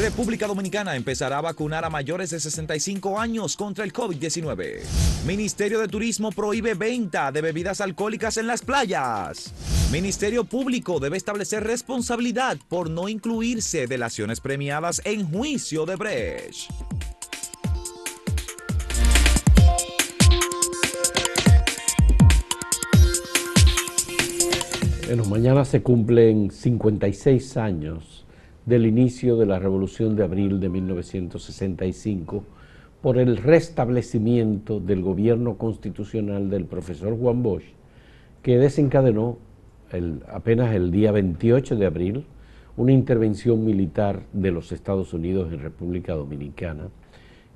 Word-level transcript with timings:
República 0.00 0.46
Dominicana 0.46 0.96
empezará 0.96 1.36
a 1.36 1.42
vacunar 1.42 1.84
a 1.84 1.90
mayores 1.90 2.30
de 2.30 2.40
65 2.40 3.20
años 3.20 3.54
contra 3.54 3.84
el 3.84 3.92
COVID-19. 3.92 4.80
Ministerio 5.26 5.78
de 5.78 5.88
Turismo 5.88 6.32
prohíbe 6.32 6.72
venta 6.72 7.30
de 7.30 7.42
bebidas 7.42 7.82
alcohólicas 7.82 8.38
en 8.38 8.46
las 8.46 8.62
playas. 8.62 9.52
Ministerio 9.92 10.44
Público 10.44 11.00
debe 11.00 11.18
establecer 11.18 11.64
responsabilidad 11.64 12.56
por 12.70 12.88
no 12.88 13.10
incluirse 13.10 13.86
delaciones 13.86 14.40
premiadas 14.40 15.02
en 15.04 15.30
juicio 15.30 15.84
de 15.84 15.96
Brecht. 15.96 16.70
Bueno, 25.08 25.26
mañana 25.26 25.66
se 25.66 25.82
cumplen 25.82 26.50
56 26.50 27.58
años 27.58 28.24
del 28.66 28.86
inicio 28.86 29.36
de 29.36 29.46
la 29.46 29.58
Revolución 29.58 30.16
de 30.16 30.24
Abril 30.24 30.60
de 30.60 30.68
1965 30.68 32.44
por 33.02 33.18
el 33.18 33.38
restablecimiento 33.38 34.80
del 34.80 35.02
gobierno 35.02 35.56
constitucional 35.56 36.50
del 36.50 36.66
profesor 36.66 37.18
Juan 37.18 37.42
Bosch, 37.42 37.64
que 38.42 38.58
desencadenó 38.58 39.38
apenas 40.28 40.74
el 40.74 40.90
día 40.90 41.10
28 41.10 41.76
de 41.76 41.86
abril 41.86 42.26
una 42.76 42.92
intervención 42.92 43.64
militar 43.64 44.22
de 44.32 44.50
los 44.50 44.72
Estados 44.72 45.12
Unidos 45.12 45.52
en 45.52 45.60
República 45.60 46.14
Dominicana, 46.14 46.88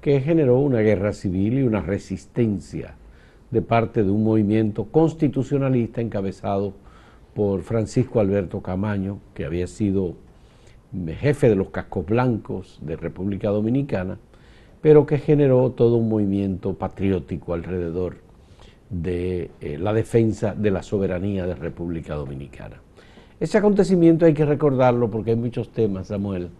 que 0.01 0.21
generó 0.21 0.59
una 0.59 0.81
guerra 0.81 1.13
civil 1.13 1.59
y 1.59 1.63
una 1.63 1.81
resistencia 1.81 2.97
de 3.51 3.63
parte 3.63 4.03
de 4.03 4.11
un 4.11 4.25
movimiento 4.25 4.85
constitucionalista 4.85 6.01
encabezado 6.01 6.75
por 7.35 7.63
Francisco 7.63 8.21
Alberto 8.21 8.61
Camaño, 8.61 9.19
que 9.33 9.45
había 9.45 9.67
sido 9.67 10.17
jefe 11.15 11.49
de 11.49 11.57
los 11.57 11.71
cascos 11.71 12.07
blancos 12.07 12.79
de 12.83 12.97
República 12.97 13.49
Dominicana, 13.49 14.19
pero 14.81 15.07
que 15.07 15.19
generó 15.19 15.71
todo 15.71 15.97
un 15.97 16.09
movimiento 16.09 16.75
patriótico 16.75 17.55
alrededor 17.55 18.17
de 18.91 19.51
eh, 19.61 19.79
la 19.79 19.93
defensa 19.93 20.55
de 20.55 20.71
la 20.71 20.83
soberanía 20.83 21.47
de 21.47 21.55
República 21.55 22.15
Dominicana. 22.15 22.81
Ese 23.41 23.59
acontecimiento 23.59 24.27
hay 24.27 24.35
que 24.35 24.45
recordarlo 24.45 25.11
porque 25.11 25.31
hay 25.31 25.37
muchos 25.37 25.71
temas, 25.71 26.09
Samuel, 26.09 26.51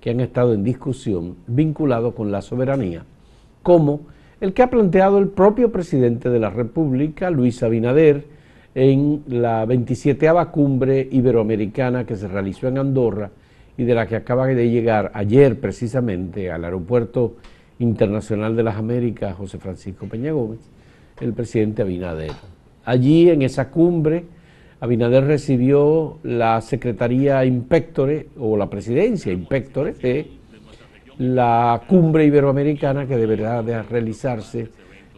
que 0.00 0.10
han 0.10 0.20
estado 0.20 0.54
en 0.54 0.62
discusión 0.62 1.36
vinculados 1.46 2.14
con 2.14 2.30
la 2.30 2.42
soberanía, 2.42 3.04
como 3.62 4.02
el 4.40 4.54
que 4.54 4.62
ha 4.62 4.70
planteado 4.70 5.18
el 5.18 5.28
propio 5.28 5.72
presidente 5.72 6.30
de 6.30 6.38
la 6.38 6.50
República, 6.50 7.30
Luis 7.30 7.62
Abinader, 7.62 8.24
en 8.74 9.24
la 9.26 9.64
27 9.66 10.28
cumbre 10.52 11.08
iberoamericana 11.10 12.06
que 12.06 12.16
se 12.16 12.28
realizó 12.28 12.68
en 12.68 12.78
Andorra 12.78 13.30
y 13.80 13.84
de 13.84 13.94
la 13.94 14.06
que 14.06 14.14
acaba 14.14 14.46
de 14.46 14.68
llegar 14.68 15.10
ayer 15.14 15.58
precisamente 15.58 16.50
al 16.50 16.66
Aeropuerto 16.66 17.36
Internacional 17.78 18.54
de 18.54 18.62
las 18.62 18.76
Américas 18.76 19.34
José 19.34 19.56
Francisco 19.56 20.06
Peña 20.06 20.32
Gómez, 20.32 20.58
el 21.18 21.32
presidente 21.32 21.80
Abinader. 21.80 22.32
Allí 22.84 23.30
en 23.30 23.40
esa 23.40 23.70
cumbre, 23.70 24.26
Abinader 24.80 25.24
recibió 25.24 26.18
la 26.24 26.60
Secretaría 26.60 27.42
Inspectore 27.46 28.28
o 28.38 28.54
la 28.58 28.68
Presidencia 28.68 29.32
Inspectore 29.32 29.94
de 29.94 30.30
la 31.16 31.80
cumbre 31.88 32.26
iberoamericana 32.26 33.06
que 33.06 33.16
deberá 33.16 33.62
de 33.62 33.82
realizarse 33.82 34.68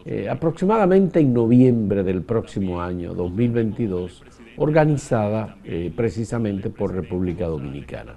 eh, 0.05 0.29
aproximadamente 0.29 1.19
en 1.19 1.33
noviembre 1.33 2.01
del 2.01 2.21
próximo 2.21 2.81
año, 2.81 3.13
2022, 3.13 4.23
organizada 4.55 5.57
eh, 5.65 5.91
precisamente 5.93 6.69
por 6.69 6.93
República 6.93 7.47
Dominicana. 7.47 8.15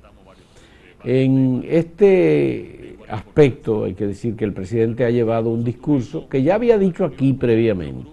En 1.06 1.64
este 1.68 2.96
aspecto 3.08 3.84
hay 3.84 3.94
que 3.94 4.08
decir 4.08 4.34
que 4.34 4.44
el 4.44 4.52
presidente 4.52 5.04
ha 5.04 5.10
llevado 5.10 5.50
un 5.50 5.62
discurso 5.62 6.28
que 6.28 6.42
ya 6.42 6.56
había 6.56 6.76
dicho 6.78 7.04
aquí 7.04 7.32
previamente, 7.32 8.10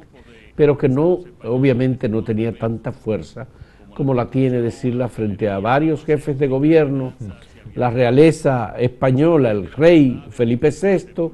pero 0.56 0.78
que 0.78 0.88
no, 0.88 1.20
obviamente 1.44 2.08
no 2.08 2.24
tenía 2.24 2.54
tanta 2.58 2.92
fuerza 2.92 3.48
como 3.96 4.14
la 4.14 4.30
tiene 4.30 4.62
decirla 4.62 5.08
frente 5.08 5.50
a 5.50 5.60
varios 5.60 6.06
jefes 6.06 6.38
de 6.38 6.48
gobierno, 6.48 7.14
la 7.76 7.90
realeza 7.90 8.76
española, 8.78 9.52
el 9.52 9.72
rey 9.72 10.24
Felipe 10.30 10.70
VI, 10.70 11.32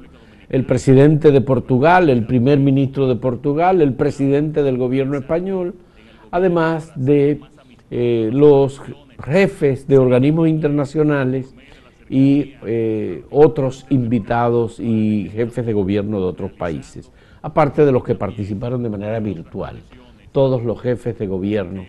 el 0.48 0.64
presidente 0.64 1.30
de 1.30 1.40
Portugal, 1.40 2.08
el 2.08 2.26
primer 2.26 2.58
ministro 2.58 3.06
de 3.08 3.16
Portugal, 3.16 3.82
el 3.82 3.94
presidente 3.94 4.62
del 4.62 4.78
gobierno 4.78 5.18
español, 5.18 5.74
además 6.30 6.92
de 6.96 7.40
eh, 7.90 8.30
los 8.32 8.80
jefes 9.22 9.86
de 9.86 9.98
organismos 9.98 10.48
internacionales 10.48 11.54
y 12.08 12.54
eh, 12.66 13.24
otros 13.30 13.86
invitados 13.90 14.80
y 14.80 15.30
jefes 15.32 15.64
de 15.64 15.72
gobierno 15.72 16.18
de 16.18 16.26
otros 16.26 16.52
países, 16.52 17.12
aparte 17.42 17.84
de 17.84 17.92
los 17.92 18.04
que 18.04 18.14
participaron 18.14 18.82
de 18.82 18.90
manera 18.90 19.20
virtual, 19.20 19.76
todos 20.32 20.64
los 20.64 20.80
jefes 20.80 21.18
de 21.18 21.26
gobierno 21.26 21.86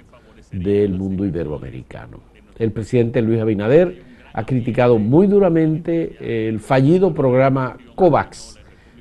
del 0.51 0.93
mundo 0.93 1.25
iberoamericano. 1.25 2.19
El 2.57 2.71
presidente 2.71 3.21
Luis 3.21 3.41
Abinader 3.41 4.03
ha 4.33 4.45
criticado 4.45 4.99
muy 4.99 5.27
duramente 5.27 6.47
el 6.47 6.59
fallido 6.59 7.13
programa 7.13 7.77
COVAX 7.95 8.59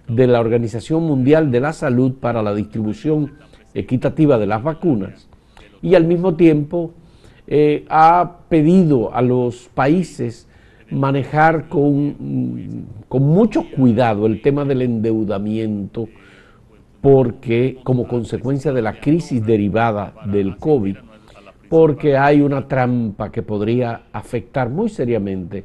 de 0.08 0.26
la 0.26 0.40
Organización 0.40 1.04
Mundial 1.04 1.50
de 1.50 1.60
la 1.60 1.72
Salud 1.72 2.14
para 2.14 2.42
la 2.42 2.54
distribución 2.54 3.32
equitativa 3.74 4.38
de 4.38 4.46
las 4.46 4.62
vacunas 4.62 5.28
y 5.82 5.94
al 5.94 6.04
mismo 6.04 6.34
tiempo 6.34 6.92
eh, 7.52 7.84
ha 7.88 8.38
pedido 8.48 9.12
a 9.12 9.20
los 9.22 9.68
países 9.74 10.46
manejar 10.90 11.68
con, 11.68 12.86
mucho 13.10 13.64
cuidado 13.74 14.26
el 14.26 14.40
tema 14.40 14.64
del 14.64 14.82
endeudamiento 14.82 16.08
porque 17.00 17.78
como 17.82 18.06
consecuencia 18.06 18.72
de 18.72 18.82
la 18.82 19.00
crisis 19.00 19.44
derivada 19.44 20.14
del 20.26 20.58
COVID, 20.58 20.96
porque 21.68 22.16
hay 22.16 22.40
una 22.40 22.68
trampa 22.68 23.32
que 23.32 23.42
podría 23.42 24.02
afectar 24.12 24.68
muy 24.70 24.88
seriamente 24.88 25.64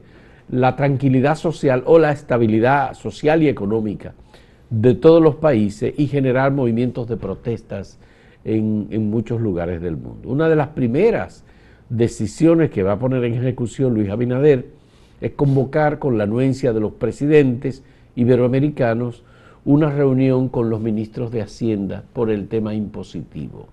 la 0.49 0.75
tranquilidad 0.75 1.35
social 1.35 1.83
o 1.85 1.99
la 1.99 2.11
estabilidad 2.11 2.95
social 2.95 3.43
y 3.43 3.47
económica 3.47 4.15
de 4.71 4.95
todos 4.95 5.21
los 5.21 5.35
países 5.35 5.93
y 5.97 6.07
generar 6.07 6.51
movimientos 6.51 7.07
de 7.07 7.17
protestas 7.17 7.99
en, 8.43 9.09
muchos 9.09 9.39
lugares 9.39 9.81
del 9.81 9.97
mundo. 9.97 10.29
Una 10.29 10.49
de 10.49 10.55
las 10.55 10.69
primeras 10.69 11.44
decisiones 11.89 12.71
que 12.71 12.83
va 12.83 12.93
a 12.93 12.99
poner 12.99 13.23
en 13.23 13.35
ejecución 13.35 13.93
Luis 13.93 14.09
Abinader 14.09 14.67
es 15.21 15.31
convocar 15.31 15.99
con 15.99 16.17
la 16.17 16.25
anuencia 16.25 16.73
de 16.73 16.79
los 16.79 16.93
presidentes 16.93 17.83
iberoamericanos 18.15 19.23
una 19.63 19.89
reunión 19.89 20.49
con 20.49 20.69
los 20.69 20.79
ministros 20.79 21.31
de 21.31 21.41
Hacienda 21.41 22.03
por 22.13 22.29
el 22.29 22.47
tema 22.47 22.73
impositivo. 22.73 23.67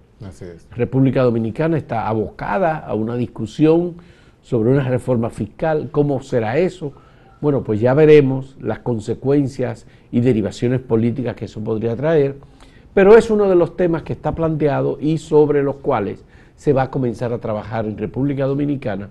República 0.71 1.23
Dominicana 1.23 1.77
está 1.77 2.09
abocada 2.09 2.79
a 2.79 2.95
una 2.95 3.17
discusión 3.17 3.97
sobre 4.41 4.71
una 4.71 4.89
reforma 4.89 5.31
fiscal. 5.31 5.89
¿Cómo 5.91 6.23
será 6.23 6.59
eso? 6.59 6.93
Bueno, 7.41 7.63
pues 7.65 7.81
ya 7.81 7.93
veremos 7.93 8.57
las 8.61 8.79
consecuencias 8.79 9.87
y 10.13 10.21
derivaciones 10.21 10.81
políticas 10.81 11.35
que 11.35 11.47
eso 11.47 11.63
podría 11.63 11.97
traer, 11.97 12.37
pero 12.95 13.17
es 13.17 13.31
uno 13.31 13.49
de 13.49 13.57
los 13.57 13.77
temas 13.77 14.05
que 14.05 14.13
está 14.13 14.33
planteado 14.35 14.97
y 15.01 15.19
sobre 15.19 15.63
los 15.63 15.77
cuales 15.77 16.25
se 16.57 16.73
va 16.73 16.83
a 16.83 16.91
comenzar 16.91 17.33
a 17.33 17.39
trabajar 17.39 17.87
en 17.87 17.97
República 17.97 18.47
Dominicana, 18.47 19.09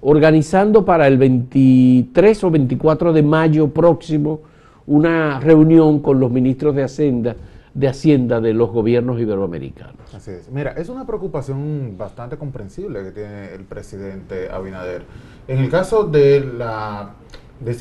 organizando 0.00 0.84
para 0.84 1.06
el 1.06 1.18
23 1.18 2.44
o 2.44 2.50
24 2.50 3.12
de 3.12 3.22
mayo 3.22 3.68
próximo 3.68 4.40
una 4.86 5.40
reunión 5.40 6.00
con 6.00 6.18
los 6.18 6.30
ministros 6.30 6.74
de 6.74 6.82
Hacienda 6.84 7.36
de 7.78 7.86
Hacienda 7.86 8.40
de 8.40 8.54
los 8.54 8.70
gobiernos 8.70 9.20
iberoamericanos. 9.20 10.12
Así 10.12 10.32
es. 10.32 10.50
Mira, 10.50 10.72
es 10.72 10.88
una 10.88 11.06
preocupación 11.06 11.94
bastante 11.96 12.36
comprensible 12.36 13.04
que 13.04 13.12
tiene 13.12 13.54
el 13.54 13.62
presidente 13.64 14.50
Abinader. 14.50 15.04
En 15.46 15.58
el 15.58 15.70
caso 15.70 16.02
de 16.02 16.40
la 16.40 17.10
de 17.60 17.72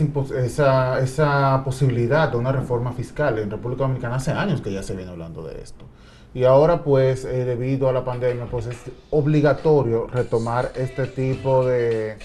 esa, 0.44 1.00
esa 1.00 1.64
posibilidad 1.64 2.32
de 2.32 2.38
una 2.38 2.52
reforma 2.52 2.92
fiscal 2.94 3.38
en 3.40 3.50
República 3.50 3.84
Dominicana 3.84 4.16
hace 4.16 4.32
años 4.32 4.62
que 4.62 4.72
ya 4.72 4.84
se 4.84 4.96
viene 4.96 5.12
hablando 5.12 5.44
de 5.44 5.62
esto. 5.62 5.86
Y 6.34 6.44
ahora 6.44 6.84
pues 6.84 7.26
eh, 7.26 7.46
debido 7.46 7.90
a 7.90 7.94
la 7.94 8.04
pandemia 8.06 8.46
pues 8.46 8.68
es 8.68 8.78
obligatorio 9.10 10.08
retomar 10.08 10.72
este 10.76 11.08
tipo 11.08 11.66
de, 11.66 12.18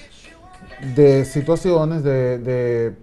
de 0.95 1.25
situaciones, 1.25 2.03
de 2.03 2.95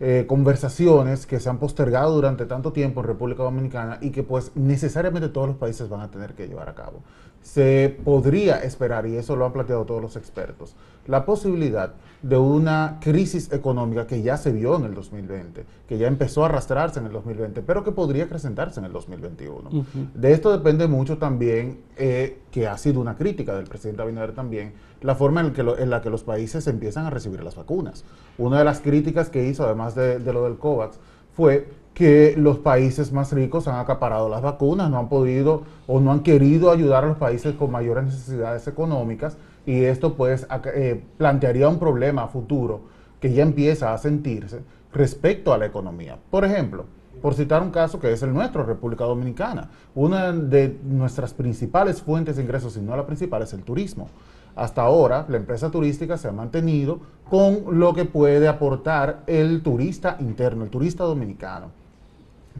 eh, 0.00 0.26
conversaciones 0.28 1.26
que 1.26 1.40
se 1.40 1.48
han 1.48 1.58
postergado 1.58 2.14
durante 2.14 2.46
tanto 2.46 2.72
tiempo 2.72 3.00
en 3.00 3.08
República 3.08 3.42
Dominicana 3.42 3.98
y 4.00 4.10
que 4.10 4.22
pues 4.22 4.52
necesariamente 4.54 5.28
todos 5.28 5.48
los 5.48 5.56
países 5.56 5.88
van 5.88 6.02
a 6.02 6.08
tener 6.08 6.34
que 6.34 6.46
llevar 6.46 6.68
a 6.68 6.74
cabo. 6.76 7.00
Se 7.42 7.96
podría 8.04 8.58
esperar, 8.58 9.06
y 9.06 9.16
eso 9.16 9.36
lo 9.36 9.46
han 9.46 9.52
planteado 9.52 9.84
todos 9.84 10.02
los 10.02 10.16
expertos, 10.16 10.74
la 11.06 11.24
posibilidad 11.24 11.94
de 12.22 12.36
una 12.36 12.98
crisis 13.00 13.52
económica 13.52 14.06
que 14.06 14.22
ya 14.22 14.36
se 14.36 14.52
vio 14.52 14.76
en 14.76 14.84
el 14.84 14.94
2020, 14.94 15.64
que 15.88 15.98
ya 15.98 16.08
empezó 16.08 16.42
a 16.42 16.46
arrastrarse 16.46 16.98
en 16.98 17.06
el 17.06 17.12
2020, 17.12 17.62
pero 17.62 17.84
que 17.84 17.92
podría 17.92 18.24
acrecentarse 18.24 18.80
en 18.80 18.86
el 18.86 18.92
2021. 18.92 19.86
De 20.14 20.32
esto 20.32 20.50
depende 20.50 20.88
mucho 20.88 21.18
también, 21.18 21.80
eh, 21.96 22.40
que 22.50 22.66
ha 22.66 22.76
sido 22.76 23.00
una 23.00 23.16
crítica 23.16 23.54
del 23.54 23.66
presidente 23.66 24.02
Abinader 24.02 24.32
también, 24.32 24.72
la 25.00 25.14
forma 25.14 25.40
en, 25.40 25.52
que 25.52 25.60
en, 25.60 25.90
la 25.90 26.02
que 26.02 26.10
los 26.10 26.24
países 26.24 26.66
empiezan 26.66 27.06
a 27.06 27.10
recibir 27.10 27.42
las 27.42 27.54
vacunas. 27.54 28.04
Una 28.36 28.58
de 28.58 28.64
las 28.64 28.80
críticas 28.80 29.30
que 29.30 29.46
hizo, 29.46 29.64
además 29.64 29.94
de, 29.94 30.18
de 30.18 30.32
lo 30.32 30.44
del 30.44 30.58
COVAX, 30.58 30.98
fue 31.34 31.68
que 31.94 32.34
los 32.36 32.58
países 32.58 33.12
más 33.12 33.32
ricos 33.32 33.66
han 33.66 33.80
acaparado 33.80 34.28
las 34.28 34.40
vacunas, 34.40 34.88
no 34.88 34.98
han 34.98 35.08
podido 35.08 35.62
o 35.88 35.98
no 35.98 36.12
han 36.12 36.20
querido 36.20 36.70
ayudar 36.70 37.04
a 37.04 37.08
los 37.08 37.16
países 37.16 37.56
con 37.56 37.72
mayores 37.72 38.04
necesidades 38.04 38.68
económicas 38.68 39.36
y 39.66 39.82
esto 39.84 40.14
pues 40.14 40.46
eh, 40.74 41.02
plantearía 41.16 41.68
un 41.68 41.78
problema 41.78 42.28
futuro 42.28 42.82
que 43.20 43.32
ya 43.32 43.42
empieza 43.42 43.92
a 43.92 43.98
sentirse 43.98 44.60
respecto 44.92 45.52
a 45.52 45.58
la 45.58 45.66
economía. 45.66 46.16
Por 46.30 46.44
ejemplo, 46.44 46.84
por 47.20 47.34
citar 47.34 47.62
un 47.62 47.70
caso 47.70 47.98
que 47.98 48.12
es 48.12 48.22
el 48.22 48.32
nuestro, 48.32 48.62
República 48.62 49.04
Dominicana, 49.04 49.68
una 49.94 50.32
de 50.32 50.78
nuestras 50.84 51.34
principales 51.34 52.00
fuentes 52.00 52.36
de 52.36 52.42
ingresos, 52.42 52.74
si 52.74 52.80
no 52.80 52.96
la 52.96 53.06
principal, 53.06 53.42
es 53.42 53.52
el 53.52 53.64
turismo. 53.64 54.08
Hasta 54.54 54.82
ahora, 54.82 55.26
la 55.28 55.36
empresa 55.36 55.70
turística 55.70 56.16
se 56.16 56.28
ha 56.28 56.32
mantenido 56.32 57.00
con 57.28 57.78
lo 57.78 57.92
que 57.92 58.04
puede 58.04 58.46
aportar 58.46 59.22
el 59.26 59.62
turista 59.62 60.16
interno, 60.20 60.64
el 60.64 60.70
turista 60.70 61.04
dominicano 61.04 61.77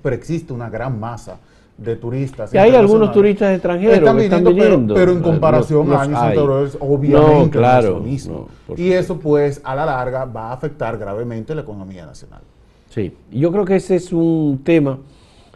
pero 0.02 0.14
existe 0.14 0.52
una 0.52 0.68
gran 0.70 0.98
masa 0.98 1.38
de 1.76 1.96
turistas. 1.96 2.52
Y 2.52 2.58
hay 2.58 2.74
algunos 2.74 3.12
turistas 3.12 3.54
extranjeros 3.54 3.98
que 3.98 4.24
están 4.24 4.44
viniendo, 4.44 4.94
pero, 4.94 5.12
en 5.12 5.22
comparación 5.22 5.92
a 5.92 6.02
años 6.02 6.18
anteriores, 6.18 6.76
obviamente 6.80 7.56
claro, 7.56 8.00
mismo. 8.00 8.48
y 8.76 8.90
eso, 8.90 9.18
pues, 9.18 9.60
a 9.64 9.74
la 9.76 9.86
larga 9.86 10.24
va 10.24 10.50
a 10.50 10.52
afectar 10.54 10.98
gravemente 10.98 11.54
la 11.54 11.62
economía 11.62 12.04
nacional. 12.04 12.40
Sí, 12.88 13.14
yo 13.30 13.52
creo 13.52 13.64
que 13.64 13.76
ese 13.76 13.96
es 13.96 14.12
un 14.12 14.60
tema. 14.64 14.98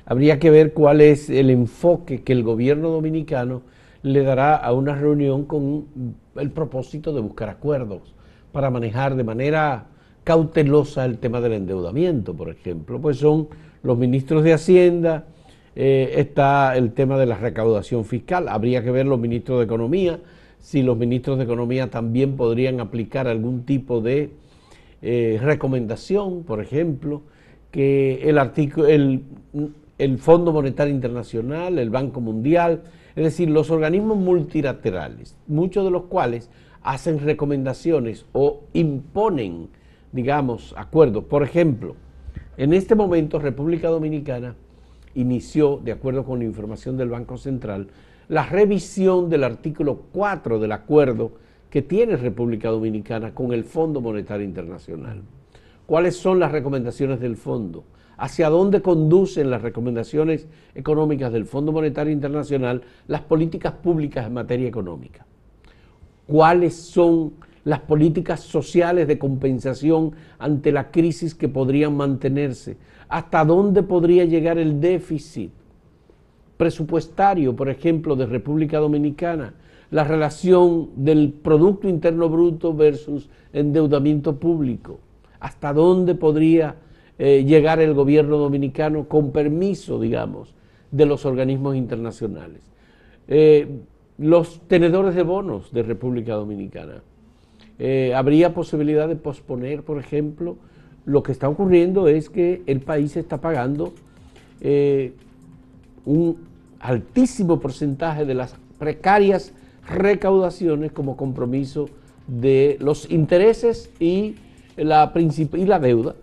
Habría 0.07 0.39
que 0.39 0.51
ver 0.51 0.73
cuál 0.73 1.01
es 1.01 1.29
el 1.29 1.51
enfoque 1.51 2.23
que 2.23 2.33
el 2.33 2.43
gobierno 2.43 2.91
dominicano 2.91 3.63
le 4.03 4.23
dará 4.23 4.57
a 4.57 4.73
una 4.73 4.95
reunión 4.95 5.45
con 5.45 5.87
el 6.37 6.51
propósito 6.51 7.13
de 7.13 7.21
buscar 7.21 7.49
acuerdos 7.49 8.15
para 8.53 8.71
manejar 8.71 9.17
de 9.17 9.25
manera 9.25 9.87
cautelosa 10.25 11.05
el 11.05 11.19
tema 11.19 11.41
del 11.41 11.55
endeudamiento, 11.55 12.35
por 12.35 12.51
ejemplo, 12.51 13.01
pues 13.01 13.19
son 13.19 13.49
los 13.83 13.99
ministros 13.99 14.45
de 14.45 14.53
Hacienda, 14.53 15.27
eh, 15.75 16.15
está 16.17 16.77
el 16.77 16.93
tema 16.93 17.19
de 17.19 17.27
la 17.27 17.37
recaudación 17.37 18.05
fiscal, 18.05 18.49
habría 18.49 18.83
que 18.83 18.91
ver 18.91 19.07
los 19.07 19.19
ministros 19.19 19.59
de 19.59 19.65
Economía, 19.65 20.21
si 20.61 20.83
los 20.83 20.97
ministros 20.97 21.39
de 21.39 21.45
Economía 21.45 21.91
también 21.91 22.37
podrían 22.37 22.81
aplicar 22.81 23.27
algún 23.27 23.65
tipo 23.65 24.01
de 24.01 24.31
eh, 25.01 25.41
recomendación, 25.43 26.45
por 26.45 26.61
ejemplo, 26.61 27.23
que 27.73 28.29
el, 28.29 28.39
artículo, 28.39 28.87
el, 28.87 29.23
el 29.99 30.19
Fondo 30.19 30.53
Monetario 30.53 30.95
Internacional, 30.95 31.79
el 31.79 31.91
Banco 31.91 32.21
Mundial, 32.21 32.83
es 33.17 33.25
decir, 33.25 33.51
los 33.51 33.71
organismos 33.71 34.17
multilaterales, 34.19 35.37
muchos 35.47 35.85
de 35.85 35.91
los 35.91 36.05
cuales 36.05 36.51
hacen 36.83 37.19
recomendaciones 37.21 38.27
o 38.33 38.61
imponen, 38.73 39.69
digamos, 40.13 40.75
acuerdos. 40.77 41.25
Por 41.25 41.43
ejemplo, 41.43 41.97
en 42.57 42.73
este 42.73 42.95
momento, 42.95 43.39
República 43.39 43.89
Dominicana 43.89 44.55
inició, 45.15 45.81
de 45.83 45.93
acuerdo 45.93 46.25
con 46.25 46.39
la 46.39 46.45
información 46.45 46.97
del 46.97 47.09
Banco 47.09 47.37
Central, 47.37 47.89
la 48.29 48.47
revisión 48.47 49.29
del 49.29 49.45
artículo 49.45 50.03
4 50.13 50.59
del 50.59 50.73
acuerdo 50.73 51.33
que 51.71 51.83
tiene 51.83 52.17
República 52.17 52.69
Dominicana 52.69 53.35
con 53.35 53.53
el 53.53 53.65
Fondo 53.65 54.01
Monetario 54.01 54.45
Internacional. 54.45 55.23
¿Cuáles 55.87 56.17
son 56.17 56.39
las 56.39 56.53
recomendaciones 56.53 57.21
del 57.21 57.37
fondo? 57.37 57.85
¿Hacia 58.19 58.51
dónde 58.51 58.83
conducen 58.83 59.51
las 59.51 59.63
recomendaciones 59.63 60.47
económicas 60.75 61.33
del 61.33 61.47
Fondo 61.47 61.73
Monetario 61.73 62.13
Internacional 62.13 62.83
las 63.09 63.23
políticas 63.23 63.73
públicas 63.73 64.27
en 64.27 64.35
materia 64.35 64.69
económica? 64.69 65.27
¿Cuáles 66.27 66.77
son 66.77 67.33
las 67.65 67.81
políticas 67.81 68.41
sociales 68.41 69.07
de 69.07 69.19
compensación 69.19 70.13
ante 70.39 70.73
la 70.73 70.91
crisis 70.91 71.35
que 71.35 71.49
podrían 71.49 71.97
mantenerse, 71.97 72.77
hasta 73.09 73.45
dónde 73.45 73.83
podría 73.83 74.25
llegar 74.25 74.59
el 74.59 74.81
déficit 74.81 75.51
presupuestario, 76.57 77.55
por 77.55 77.69
ejemplo, 77.69 78.17
de 78.17 78.27
República 78.27 78.79
Dominicana, 78.79 79.55
la 79.91 80.05
relación 80.05 80.91
del 80.97 81.33
Producto 81.33 81.89
Interno 81.89 82.29
Bruto 82.29 82.75
versus 82.75 83.29
endeudamiento 83.53 84.37
público, 84.37 84.99
hasta 85.39 85.73
dónde 85.73 86.15
podría 86.15 86.77
eh, 87.19 87.45
llegar 87.45 87.81
el 87.81 87.95
gobierno 87.95 88.39
dominicano 88.39 89.07
con 89.07 89.33
permiso, 89.33 90.01
digamos, 90.01 90.55
de 90.91 91.07
los 91.07 91.27
organismos 91.27 91.77
internacionales. 91.77 92.63
Eh, 93.29 93.69
los 94.19 94.61
tenedores 94.67 95.15
de 95.15 95.23
bonos 95.23 95.73
de 95.73 95.83
República 95.83 96.35
Dominicana 96.35 97.03
eh, 97.79 98.13
habría 98.15 98.55
posibilidad 98.55 99.09
de 99.09 99.17
posponer, 99.17 99.83
por 99.83 99.99
ejemplo, 99.99 100.57
lo 101.05 101.23
que 101.23 101.33
está 101.33 101.49
ocurriendo 101.49 102.07
es 102.09 102.31
que 102.31 102.63
el 102.67 102.81
país 102.81 103.17
está 103.17 103.41
pagando 103.41 103.93
eh, 104.61 105.13
un 106.05 106.37
altísimo 106.81 107.61
porcentaje 107.61 108.25
de 108.25 108.35
las 108.35 108.55
precarias 108.79 109.53
recaudaciones 109.89 110.93
como 110.93 111.17
compromiso 111.17 111.89
de 112.27 112.77
los 112.81 113.11
intereses 113.11 113.91
y 113.99 114.37
la, 114.77 115.13
y 115.15 115.65
la 115.65 115.79
deuda. 115.79 116.15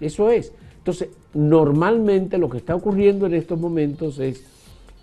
Eso 0.00 0.30
es. 0.30 0.52
Entonces, 0.78 1.10
normalmente 1.32 2.38
lo 2.38 2.48
que 2.48 2.58
está 2.58 2.74
ocurriendo 2.74 3.26
en 3.26 3.34
estos 3.34 3.58
momentos 3.58 4.18
es 4.18 4.44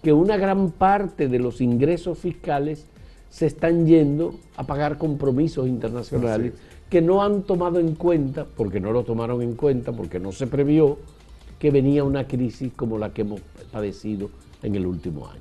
que 0.02 0.14
una 0.14 0.38
gran 0.38 0.72
parte 0.72 1.28
de 1.28 1.40
los 1.40 1.62
ingresos 1.62 2.18
fiscales 2.18 2.88
se 3.32 3.48
están 3.48 3.88
yendo 3.88 4.36
a 4.58 4.64
pagar 4.68 5.00
compromisos 5.00 5.68
internacionales 5.68 6.54
que 6.90 7.02
no 7.02 7.24
han 7.24 7.44
tomado 7.44 7.80
en 7.80 7.96
cuenta, 7.96 8.46
porque 8.46 8.82
no 8.82 8.92
lo 8.92 9.04
tomaron 9.04 9.42
en 9.42 9.56
cuenta, 9.56 9.94
porque 9.94 10.20
no 10.20 10.34
se 10.34 10.46
previó 10.46 10.98
que 11.58 11.72
venía 11.72 12.04
una 12.04 12.28
crisis 12.28 12.74
como 12.76 12.98
la 12.98 13.14
que 13.14 13.22
hemos 13.22 13.40
padecido 13.72 14.30
en 14.62 14.76
el 14.76 14.86
último 14.86 15.28
año. 15.28 15.40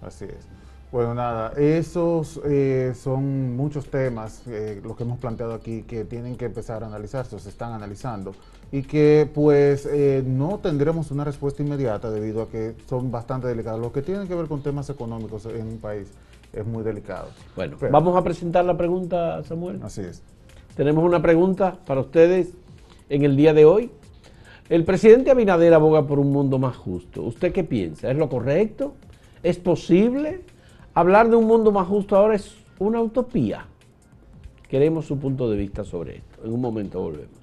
Así 0.00 0.24
es. 0.24 0.48
Bueno, 0.90 1.14
nada, 1.14 1.52
esos 1.56 2.40
eh, 2.44 2.94
son 3.00 3.54
muchos 3.54 3.86
temas, 3.90 4.42
eh, 4.48 4.80
los 4.82 4.96
que 4.96 5.04
hemos 5.04 5.18
planteado 5.18 5.52
aquí, 5.52 5.82
que 5.82 6.04
tienen 6.04 6.36
que 6.36 6.46
empezar 6.46 6.82
a 6.82 6.86
analizarse, 6.86 7.36
o 7.36 7.38
se 7.38 7.50
están 7.50 7.72
analizando, 7.74 8.34
y 8.72 8.82
que 8.82 9.30
pues 9.32 9.86
eh, 9.86 10.24
no 10.26 10.58
tendremos 10.58 11.10
una 11.10 11.24
respuesta 11.24 11.62
inmediata 11.62 12.10
debido 12.10 12.42
a 12.42 12.48
que 12.48 12.74
son 12.88 13.10
bastante 13.12 13.46
delicados. 13.46 13.78
Lo 13.78 13.92
que 13.92 14.00
tienen 14.00 14.26
que 14.26 14.34
ver 14.34 14.46
con 14.46 14.62
temas 14.62 14.88
económicos 14.88 15.44
en 15.46 15.66
un 15.66 15.78
país 15.78 16.08
es 16.52 16.66
muy 16.66 16.82
delicado. 16.82 17.28
Bueno, 17.56 17.76
vamos 17.90 18.16
a 18.16 18.22
presentar 18.22 18.64
la 18.64 18.76
pregunta, 18.76 19.42
Samuel. 19.44 19.80
Así 19.82 20.02
es. 20.02 20.22
Tenemos 20.76 21.04
una 21.04 21.22
pregunta 21.22 21.76
para 21.86 22.00
ustedes 22.00 22.52
en 23.08 23.24
el 23.24 23.36
día 23.36 23.54
de 23.54 23.64
hoy. 23.64 23.90
El 24.68 24.84
presidente 24.84 25.30
Abinader 25.30 25.74
aboga 25.74 26.06
por 26.06 26.18
un 26.18 26.30
mundo 26.32 26.58
más 26.58 26.76
justo. 26.76 27.22
¿Usted 27.22 27.52
qué 27.52 27.64
piensa? 27.64 28.10
¿Es 28.10 28.16
lo 28.16 28.28
correcto? 28.28 28.94
¿Es 29.42 29.58
posible? 29.58 30.42
Hablar 30.94 31.28
de 31.28 31.36
un 31.36 31.46
mundo 31.46 31.72
más 31.72 31.88
justo 31.88 32.16
ahora 32.16 32.36
es 32.36 32.54
una 32.78 33.00
utopía. 33.00 33.66
Queremos 34.68 35.06
su 35.06 35.18
punto 35.18 35.50
de 35.50 35.56
vista 35.56 35.84
sobre 35.84 36.18
esto. 36.18 36.44
En 36.44 36.52
un 36.52 36.60
momento 36.60 37.00
volvemos. 37.00 37.39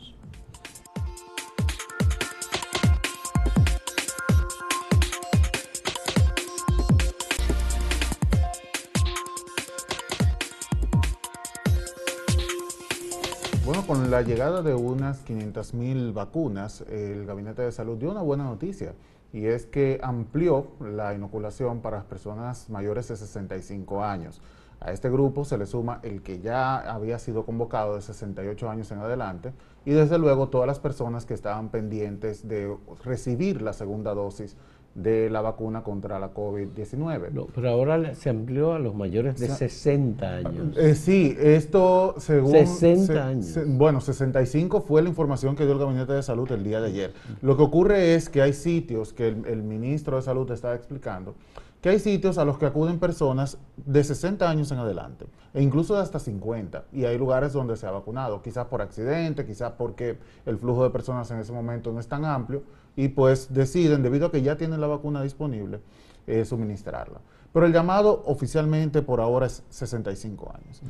Con 14.07 14.13
la 14.13 14.21
llegada 14.21 14.61
de 14.61 14.73
unas 14.73 15.25
500.000 15.25 16.13
vacunas, 16.13 16.79
el 16.89 17.25
Gabinete 17.25 17.63
de 17.63 17.73
Salud 17.73 17.97
dio 17.97 18.09
una 18.09 18.21
buena 18.21 18.45
noticia 18.45 18.93
y 19.33 19.47
es 19.47 19.65
que 19.65 19.99
amplió 20.01 20.67
la 20.79 21.13
inoculación 21.13 21.81
para 21.81 21.97
las 21.97 22.05
personas 22.05 22.69
mayores 22.69 23.09
de 23.09 23.17
65 23.17 24.05
años. 24.05 24.41
A 24.79 24.93
este 24.93 25.09
grupo 25.09 25.43
se 25.43 25.57
le 25.57 25.65
suma 25.65 25.99
el 26.03 26.21
que 26.21 26.39
ya 26.39 26.77
había 26.77 27.19
sido 27.19 27.45
convocado 27.45 27.95
de 27.95 28.01
68 28.01 28.69
años 28.69 28.89
en 28.91 28.99
adelante 28.99 29.51
y 29.83 29.91
desde 29.91 30.17
luego 30.17 30.47
todas 30.47 30.67
las 30.67 30.79
personas 30.79 31.25
que 31.25 31.33
estaban 31.33 31.67
pendientes 31.67 32.47
de 32.47 32.77
recibir 33.03 33.61
la 33.61 33.73
segunda 33.73 34.13
dosis 34.13 34.55
de 34.95 35.29
la 35.29 35.41
vacuna 35.41 35.83
contra 35.83 36.19
la 36.19 36.33
COVID-19. 36.33 37.31
No, 37.31 37.45
pero 37.53 37.69
ahora 37.69 38.15
se 38.15 38.29
amplió 38.29 38.73
a 38.73 38.79
los 38.79 38.95
mayores 38.95 39.39
de 39.39 39.47
60 39.47 40.27
años. 40.27 40.77
Eh, 40.77 40.95
sí, 40.95 41.35
esto 41.39 42.15
según... 42.17 42.51
60 42.53 43.27
años. 43.27 43.59
bueno, 43.67 44.01
65 44.01 44.81
fue 44.81 45.03
la 45.03 45.09
información 45.09 45.55
que 45.55 45.65
dio 45.65 45.73
el 45.73 45.79
Gabinete 45.79 46.13
de 46.13 46.23
Salud 46.23 46.51
el 46.51 46.63
día 46.63 46.81
de 46.81 46.87
ayer. 46.87 47.13
Lo 47.41 47.55
que 47.55 47.63
ocurre 47.63 48.15
es 48.15 48.29
que 48.29 48.41
hay 48.41 48.53
sitios 48.53 49.13
que 49.13 49.27
el, 49.27 49.63
ministro 49.63 50.15
de 50.15 50.23
Salud 50.23 50.49
estaba 50.51 50.75
explicando 50.75 51.35
que 51.81 51.89
hay 51.89 51.99
sitios 51.99 52.37
a 52.37 52.45
los 52.45 52.57
que 52.57 52.65
acuden 52.65 52.99
personas 52.99 53.57
de 53.77 54.03
60 54.03 54.49
años 54.49 54.71
en 54.71 54.79
adelante, 54.79 55.27
e 55.53 55.61
incluso 55.61 55.95
de 55.95 56.01
hasta 56.01 56.19
50, 56.19 56.85
y 56.91 57.05
hay 57.05 57.17
lugares 57.17 57.53
donde 57.53 57.77
se 57.77 57.85
ha 57.85 57.91
vacunado, 57.91 58.41
quizás 58.41 58.65
por 58.65 58.81
accidente, 58.81 59.45
quizás 59.45 59.73
porque 59.77 60.17
el 60.45 60.57
flujo 60.57 60.83
de 60.83 60.89
personas 60.89 61.29
en 61.31 61.39
ese 61.39 61.53
momento 61.53 61.91
no 61.91 61.99
es 61.99 62.07
tan 62.07 62.25
amplio, 62.25 62.63
y 62.95 63.09
pues 63.09 63.53
deciden, 63.53 64.01
debido 64.01 64.27
a 64.27 64.31
que 64.31 64.41
ya 64.41 64.57
tienen 64.57 64.81
la 64.81 64.87
vacuna 64.87 65.21
disponible, 65.21 65.79
eh, 66.25 66.45
suministrarla. 66.45 67.21
Pero 67.53 67.65
el 67.65 67.73
llamado 67.73 68.23
oficialmente 68.25 69.01
por 69.01 69.21
ahora 69.21 69.45
es 69.45 69.63
65 69.69 70.53
años. 70.53 70.81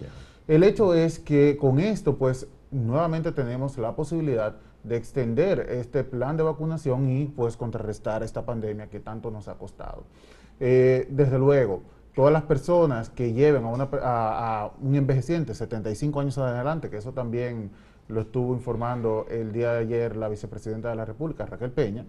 El 0.47 0.63
hecho 0.63 0.93
es 0.93 1.19
que 1.19 1.57
con 1.57 1.79
esto, 1.79 2.17
pues, 2.17 2.47
nuevamente 2.71 3.31
tenemos 3.31 3.77
la 3.77 3.95
posibilidad 3.95 4.55
de 4.83 4.95
extender 4.95 5.59
este 5.69 6.03
plan 6.03 6.37
de 6.37 6.43
vacunación 6.43 7.09
y 7.09 7.25
pues 7.25 7.57
contrarrestar 7.57 8.23
esta 8.23 8.45
pandemia 8.45 8.89
que 8.89 8.99
tanto 8.99 9.31
nos 9.31 9.47
ha 9.47 9.55
costado. 9.55 10.03
Eh, 10.59 11.07
desde 11.09 11.37
luego, 11.37 11.81
todas 12.15 12.33
las 12.33 12.43
personas 12.43 13.09
que 13.09 13.33
lleven 13.33 13.63
a, 13.65 14.71
un 14.81 14.95
envejeciente 14.95 15.53
75 15.53 16.19
años 16.19 16.37
adelante, 16.37 16.89
que 16.89 16.97
eso 16.97 17.13
también 17.13 17.69
lo 18.07 18.21
estuvo 18.21 18.53
informando 18.53 19.25
el 19.29 19.51
día 19.51 19.73
de 19.73 19.79
ayer 19.79 20.15
la 20.15 20.29
vicepresidenta 20.29 20.89
de 20.89 20.95
la 20.95 21.05
República, 21.05 21.45
Raquel 21.45 21.71
Peña, 21.71 22.05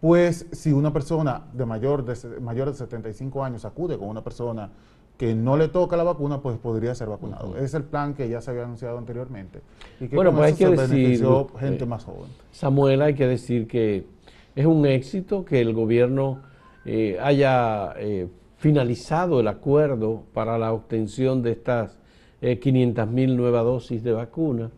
pues 0.00 0.46
si 0.52 0.72
una 0.72 0.92
persona 0.92 1.44
de 1.52 1.66
mayor 1.66 2.04
de, 2.04 2.40
mayor 2.40 2.70
de 2.70 2.74
75 2.74 3.44
años 3.44 3.64
acude 3.64 3.98
con 3.98 4.08
una 4.08 4.24
persona 4.24 4.70
que 5.16 5.34
no 5.34 5.56
le 5.56 5.68
toca 5.68 5.96
la 5.96 6.02
vacuna, 6.02 6.40
pues 6.40 6.58
podría 6.58 6.94
ser 6.94 7.08
vacunado. 7.08 7.56
Es 7.56 7.74
el 7.74 7.84
plan 7.84 8.14
que 8.14 8.28
ya 8.28 8.40
se 8.40 8.50
había 8.50 8.64
anunciado 8.64 8.98
anteriormente. 8.98 9.60
Y 10.00 10.08
que 10.08 10.16
bueno, 10.16 10.32
pues 10.32 10.46
hay 10.46 10.54
que 10.54 10.68
decir, 10.68 11.24
gente 11.60 11.84
eh, 11.84 11.86
más 11.86 12.04
joven. 12.04 12.30
Samuel, 12.50 13.02
hay 13.02 13.14
que 13.14 13.26
decir 13.26 13.68
que 13.68 14.06
es 14.56 14.66
un 14.66 14.84
éxito 14.86 15.44
que 15.44 15.60
el 15.60 15.74
gobierno 15.74 16.40
eh, 16.84 17.18
haya 17.20 17.94
eh, 17.98 18.28
finalizado 18.56 19.40
el 19.40 19.48
acuerdo 19.48 20.24
para 20.32 20.58
la 20.58 20.72
obtención 20.72 21.42
de 21.42 21.52
estas 21.52 21.98
500 22.40 23.08
mil 23.08 23.36
nuevas 23.36 23.62
dosis 23.62 24.02
de 24.02 24.10
vacuna, 24.10 24.68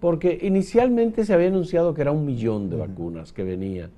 porque 0.00 0.38
inicialmente 0.40 1.26
se 1.26 1.34
había 1.34 1.48
anunciado 1.48 1.92
que 1.92 2.00
era 2.00 2.12
un 2.12 2.24
millón 2.24 2.70
de 2.70 2.76
vacunas 2.76 3.30
que 3.32 3.44
venían 3.44 3.90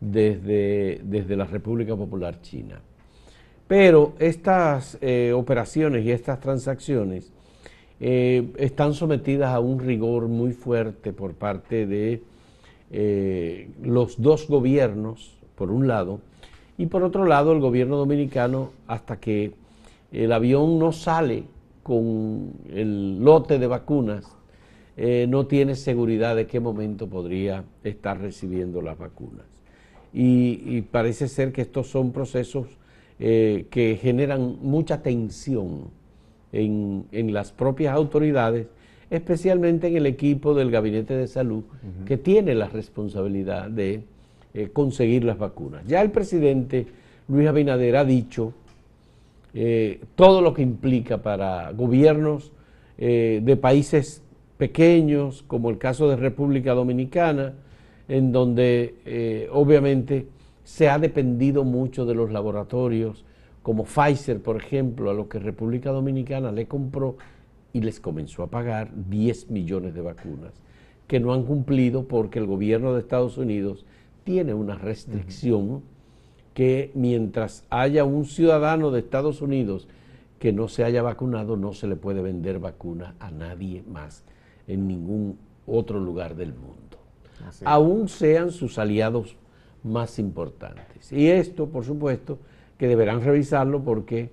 desde, 0.00 1.00
desde 1.04 1.36
la 1.36 1.44
República 1.44 1.96
Popular 1.96 2.40
China. 2.40 2.80
Pero 3.66 4.14
estas 4.18 4.96
eh, 5.02 5.32
operaciones 5.34 6.04
y 6.04 6.10
estas 6.10 6.40
transacciones 6.40 7.30
eh, 8.00 8.50
están 8.56 8.94
sometidas 8.94 9.52
a 9.52 9.60
un 9.60 9.78
rigor 9.78 10.26
muy 10.28 10.52
fuerte 10.52 11.12
por 11.12 11.34
parte 11.34 11.86
de 11.86 12.22
eh, 12.90 13.70
los 13.82 14.20
dos 14.22 14.48
gobiernos, 14.48 15.36
por 15.54 15.70
un 15.70 15.86
lado, 15.86 16.20
y 16.78 16.86
por 16.86 17.02
otro 17.02 17.26
lado 17.26 17.52
el 17.52 17.60
gobierno 17.60 17.96
dominicano 17.96 18.70
hasta 18.86 19.20
que 19.20 19.52
el 20.10 20.32
avión 20.32 20.78
no 20.78 20.92
sale 20.92 21.44
con 21.82 22.52
el 22.72 23.22
lote 23.22 23.58
de 23.58 23.66
vacunas, 23.66 24.24
no 25.28 25.46
tiene 25.46 25.76
seguridad 25.76 26.34
de 26.34 26.46
qué 26.46 26.58
momento 26.58 27.06
podría 27.06 27.62
estar 27.84 28.20
recibiendo 28.20 28.82
las 28.82 28.98
vacunas. 28.98 29.46
y 30.12 30.82
parece 30.82 31.28
ser 31.28 31.52
que 31.52 31.62
estos 31.62 31.88
son 31.88 32.10
procesos 32.12 32.66
eh, 33.20 33.66
que 33.68 33.98
generan 34.00 34.58
mucha 34.62 35.02
tensión 35.02 35.90
en, 36.52 37.32
las 37.32 37.50
propias 37.50 37.92
autoridades, 37.92 38.68
especialmente 39.10 39.88
en 39.88 39.96
el 39.96 40.06
equipo 40.06 40.54
del 40.54 40.70
Gabinete 40.70 41.16
de 41.16 41.26
Salud, 41.26 41.64
que 42.06 42.16
tiene 42.16 42.54
la 42.54 42.68
responsabilidad 42.68 43.70
de 43.70 44.04
eh, 44.54 44.70
conseguir 44.72 45.24
las 45.24 45.38
vacunas. 45.38 45.86
Ya 45.86 46.02
el 46.02 46.10
presidente 46.10 46.86
Luis 47.28 47.48
Abinader 47.48 47.96
ha 47.96 48.04
dicho 48.04 48.52
eh, 49.54 50.00
todo 50.14 50.40
lo 50.40 50.54
que 50.54 50.62
implica 50.62 51.18
para 51.22 51.72
gobiernos 51.72 52.52
de 53.00 53.56
países 53.60 54.24
pequeños, 54.56 55.44
como 55.46 55.70
el 55.70 55.78
caso 55.78 56.08
de 56.10 56.16
República 56.16 56.74
Dominicana, 56.74 57.54
en 58.08 58.32
donde 58.32 59.48
obviamente 59.52 60.26
se 60.64 60.88
ha 60.88 60.98
dependido 60.98 61.62
mucho 61.62 62.06
de 62.06 62.16
los 62.16 62.32
laboratorios, 62.32 63.24
como 63.62 63.84
Pfizer, 63.84 64.40
por 64.42 64.56
ejemplo, 64.56 65.10
a 65.10 65.14
lo 65.14 65.28
que 65.28 65.38
República 65.38 65.90
Dominicana 65.90 66.52
le 66.52 66.66
compró 66.66 67.16
y 67.72 67.80
les 67.80 68.00
comenzó 68.00 68.42
a 68.42 68.46
pagar 68.46 68.90
10 69.08 69.50
millones 69.50 69.94
de 69.94 70.00
vacunas, 70.00 70.52
que 71.06 71.20
no 71.20 71.32
han 71.32 71.44
cumplido 71.44 72.08
porque 72.08 72.38
el 72.38 72.46
gobierno 72.46 72.94
de 72.94 73.00
Estados 73.00 73.38
Unidos 73.38 73.84
tiene 74.28 74.52
una 74.52 74.74
restricción 74.74 75.80
que 76.52 76.90
mientras 76.92 77.64
haya 77.70 78.04
un 78.04 78.26
ciudadano 78.26 78.90
de 78.90 79.00
Estados 79.00 79.40
Unidos 79.40 79.88
que 80.38 80.52
no 80.52 80.68
se 80.68 80.84
haya 80.84 81.00
vacunado, 81.00 81.56
no 81.56 81.72
se 81.72 81.86
le 81.86 81.96
puede 81.96 82.20
vender 82.20 82.58
vacuna 82.58 83.14
a 83.20 83.30
nadie 83.30 83.82
más 83.88 84.24
en 84.66 84.86
ningún 84.86 85.38
otro 85.66 85.98
lugar 85.98 86.36
del 86.36 86.52
mundo. 86.52 86.98
Aún 87.64 88.10
sean 88.10 88.50
sus 88.50 88.78
aliados 88.78 89.34
más 89.82 90.18
importantes. 90.18 91.10
Y 91.10 91.28
esto, 91.28 91.70
por 91.70 91.86
supuesto, 91.86 92.38
que 92.76 92.86
deberán 92.86 93.22
revisarlo 93.22 93.82
porque 93.82 94.30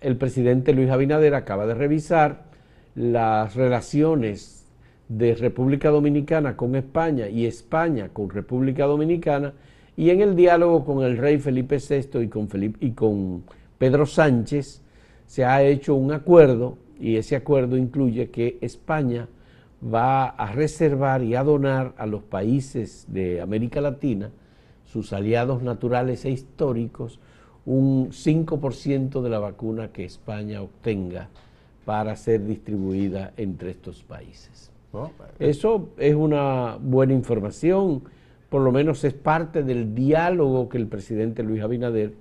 el 0.00 0.16
presidente 0.16 0.72
Luis 0.72 0.90
Abinader 0.90 1.34
acaba 1.34 1.66
de 1.66 1.74
revisar 1.74 2.44
las 2.94 3.56
relaciones 3.56 4.63
de 5.08 5.34
República 5.34 5.90
Dominicana 5.90 6.56
con 6.56 6.74
España 6.76 7.28
y 7.28 7.46
España 7.46 8.08
con 8.08 8.30
República 8.30 8.86
Dominicana 8.86 9.52
y 9.96 10.10
en 10.10 10.20
el 10.20 10.34
diálogo 10.34 10.84
con 10.84 11.04
el 11.04 11.18
rey 11.18 11.38
Felipe 11.38 11.78
VI 11.78 12.22
y 12.22 12.28
con, 12.28 12.48
Felipe, 12.48 12.84
y 12.84 12.92
con 12.92 13.44
Pedro 13.78 14.06
Sánchez 14.06 14.82
se 15.26 15.44
ha 15.44 15.62
hecho 15.62 15.94
un 15.94 16.12
acuerdo 16.12 16.78
y 16.98 17.16
ese 17.16 17.36
acuerdo 17.36 17.76
incluye 17.76 18.30
que 18.30 18.58
España 18.60 19.28
va 19.84 20.28
a 20.28 20.52
reservar 20.52 21.22
y 21.22 21.34
a 21.34 21.42
donar 21.42 21.94
a 21.98 22.06
los 22.06 22.22
países 22.22 23.06
de 23.08 23.40
América 23.40 23.80
Latina 23.80 24.30
sus 24.86 25.12
aliados 25.12 25.62
naturales 25.62 26.24
e 26.24 26.30
históricos 26.30 27.20
un 27.66 28.10
5% 28.10 29.22
de 29.22 29.30
la 29.30 29.38
vacuna 29.38 29.88
que 29.88 30.04
España 30.04 30.62
obtenga 30.62 31.28
para 31.84 32.16
ser 32.16 32.46
distribuida 32.46 33.32
entre 33.36 33.70
estos 33.70 34.02
países. 34.02 34.73
Eso 35.38 35.88
es 35.98 36.14
una 36.14 36.78
buena 36.80 37.12
información, 37.12 38.02
por 38.48 38.62
lo 38.62 38.72
menos 38.72 39.04
es 39.04 39.14
parte 39.14 39.62
del 39.62 39.94
diálogo 39.94 40.68
que 40.68 40.78
el 40.78 40.86
presidente 40.86 41.42
Luis 41.42 41.62
Abinader 41.62 42.14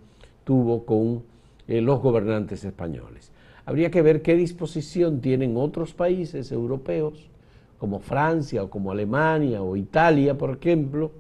tuvo 0.44 0.86
con 0.86 1.24
eh, 1.68 1.82
los 1.82 2.01
gobernantes 2.01 2.63
españoles. 2.63 3.32
Habría 3.65 3.92
que 3.92 4.01
ver 4.01 4.22
qué 4.22 4.36
disposición 4.36 5.22
tienen 5.22 5.56
otros 5.56 5.94
países 5.94 6.51
europeos, 6.51 7.30
como 7.77 8.00
Francia 8.00 8.63
o 8.63 8.70
como 8.70 8.92
Alemania 8.92 9.62
o 9.62 9.75
Italia, 9.75 10.38
por 10.38 10.58
ejemplo, 10.58 11.12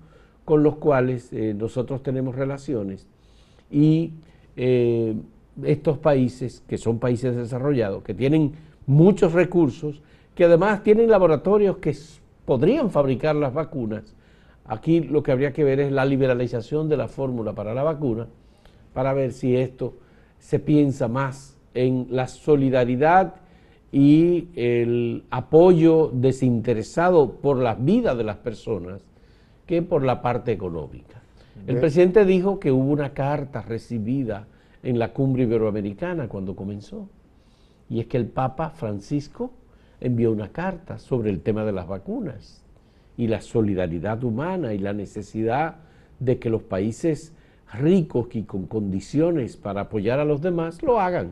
con 0.45 0.63
los 0.63 0.77
cuales 0.77 1.31
eh, 1.31 1.53
nosotros 1.53 2.03
tenemos 2.03 2.35
relaciones 2.35 3.07
y 3.71 4.13
eh, 4.55 5.15
estos 5.63 5.97
países, 5.97 6.63
que 6.67 6.77
son 6.77 6.99
países 6.99 7.35
desarrollados, 7.35 8.03
que 8.03 8.13
tienen 8.13 8.53
muchos 8.85 9.33
recursos, 9.33 10.01
que 10.35 10.45
además 10.45 10.83
tienen 10.83 11.09
laboratorios 11.09 11.77
que 11.77 11.95
podrían 12.45 12.89
fabricar 12.89 13.35
las 13.35 13.53
vacunas, 13.53 14.15
aquí 14.65 15.01
lo 15.01 15.23
que 15.23 15.31
habría 15.31 15.53
que 15.53 15.63
ver 15.63 15.79
es 15.79 15.91
la 15.91 16.05
liberalización 16.05 16.89
de 16.89 16.97
la 16.97 17.07
fórmula 17.07 17.53
para 17.53 17.73
la 17.73 17.83
vacuna, 17.83 18.27
para 18.93 19.13
ver 19.13 19.31
si 19.31 19.55
esto 19.55 19.95
se 20.39 20.59
piensa 20.59 21.07
más 21.07 21.57
en 21.73 22.07
la 22.09 22.27
solidaridad 22.27 23.35
y 23.91 24.47
el 24.55 25.23
apoyo 25.29 26.09
desinteresado 26.13 27.33
por 27.33 27.57
la 27.57 27.75
vida 27.75 28.15
de 28.15 28.23
las 28.23 28.37
personas 28.37 29.01
que 29.65 29.81
por 29.81 30.03
la 30.03 30.21
parte 30.21 30.51
económica. 30.51 31.21
El 31.67 31.79
presidente 31.79 32.25
dijo 32.25 32.59
que 32.59 32.71
hubo 32.71 32.91
una 32.91 33.13
carta 33.13 33.61
recibida 33.61 34.47
en 34.81 34.99
la 34.99 35.13
cumbre 35.13 35.43
iberoamericana 35.43 36.27
cuando 36.27 36.55
comenzó, 36.55 37.07
y 37.89 37.99
es 37.99 38.07
que 38.07 38.17
el 38.17 38.25
Papa 38.25 38.71
Francisco 38.71 39.51
envió 40.03 40.31
una 40.31 40.49
carta 40.49 40.99
sobre 40.99 41.29
el 41.29 41.41
tema 41.41 41.63
de 41.63 41.71
las 41.71 41.87
vacunas 41.87 42.61
y 43.15 43.27
la 43.27 43.41
solidaridad 43.41 44.23
humana 44.23 44.73
y 44.73 44.77
la 44.77 44.91
necesidad 44.91 45.77
de 46.19 46.39
que 46.39 46.49
los 46.49 46.61
países 46.61 47.33
ricos 47.73 48.27
y 48.33 48.43
con 48.43 48.67
condiciones 48.67 49.55
para 49.55 49.81
apoyar 49.81 50.19
a 50.19 50.25
los 50.25 50.41
demás 50.41 50.83
lo 50.83 50.99
hagan. 50.99 51.31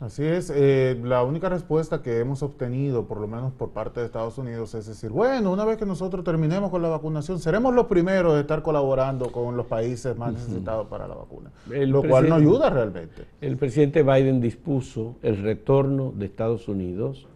Así 0.00 0.24
es, 0.24 0.50
eh, 0.54 0.98
la 1.04 1.22
única 1.24 1.50
respuesta 1.50 2.00
que 2.00 2.20
hemos 2.20 2.42
obtenido, 2.42 3.06
por 3.06 3.20
lo 3.20 3.28
menos 3.28 3.52
por 3.52 3.70
parte 3.70 4.00
de 4.00 4.06
Estados 4.06 4.38
Unidos, 4.38 4.74
es 4.74 4.86
decir, 4.86 5.10
bueno, 5.10 5.52
una 5.52 5.66
vez 5.66 5.76
que 5.76 5.84
nosotros 5.84 6.24
terminemos 6.24 6.70
con 6.70 6.80
la 6.80 6.88
vacunación, 6.88 7.38
seremos 7.38 7.74
los 7.74 7.86
primeros 7.86 8.34
de 8.34 8.40
estar 8.40 8.62
colaborando 8.62 9.30
con 9.30 9.58
los 9.58 9.66
países 9.66 10.16
más 10.16 10.32
necesitados 10.32 10.86
para 10.86 11.06
la 11.06 11.16
vacuna, 11.16 11.50
lo 11.66 12.02
cual 12.02 12.30
no 12.30 12.36
ayuda 12.36 12.70
realmente. 12.70 13.26
El 13.42 13.58
presidente 13.58 14.02
Biden 14.02 14.40
dispuso 14.40 15.16
el 15.22 15.42
retorno 15.42 16.12
de 16.16 16.24
Estados 16.24 16.66
Unidos 16.68 17.28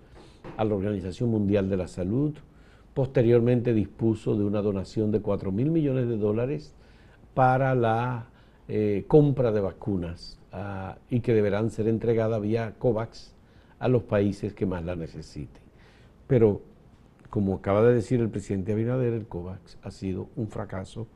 a 0.56 0.64
la 0.64 0.74
Organización 0.74 1.30
Mundial 1.30 1.68
de 1.68 1.76
la 1.76 1.86
Salud, 1.88 2.32
posteriormente 2.94 3.74
dispuso 3.74 4.36
de 4.36 4.44
una 4.44 4.62
donación 4.62 5.12
de 5.12 5.20
4 5.20 5.52
mil 5.52 5.70
millones 5.70 6.08
de 6.08 6.16
dólares 6.16 6.74
para 7.34 7.74
la 7.74 8.28
eh, 8.68 9.04
compra 9.06 9.52
de 9.52 9.60
vacunas 9.60 10.38
ah, 10.54 10.98
y 11.10 11.20
que 11.20 11.34
deberán 11.34 11.70
ser 11.70 11.88
entregadas 11.88 12.40
vía 12.40 12.74
COVAX 12.78 13.34
a 13.78 13.88
los 13.88 14.04
países 14.04 14.54
que 14.54 14.66
más 14.66 14.84
la 14.84 14.96
necesiten. 14.96 15.62
Pero, 16.26 16.62
como 17.28 17.56
acaba 17.56 17.82
de 17.82 17.94
decir 17.94 18.20
el 18.20 18.30
presidente 18.30 18.72
Abinader, 18.72 19.12
el 19.12 19.26
COVAX 19.26 19.78
ha 19.82 19.90
sido 19.90 20.28
un 20.36 20.48
fracaso 20.48 21.08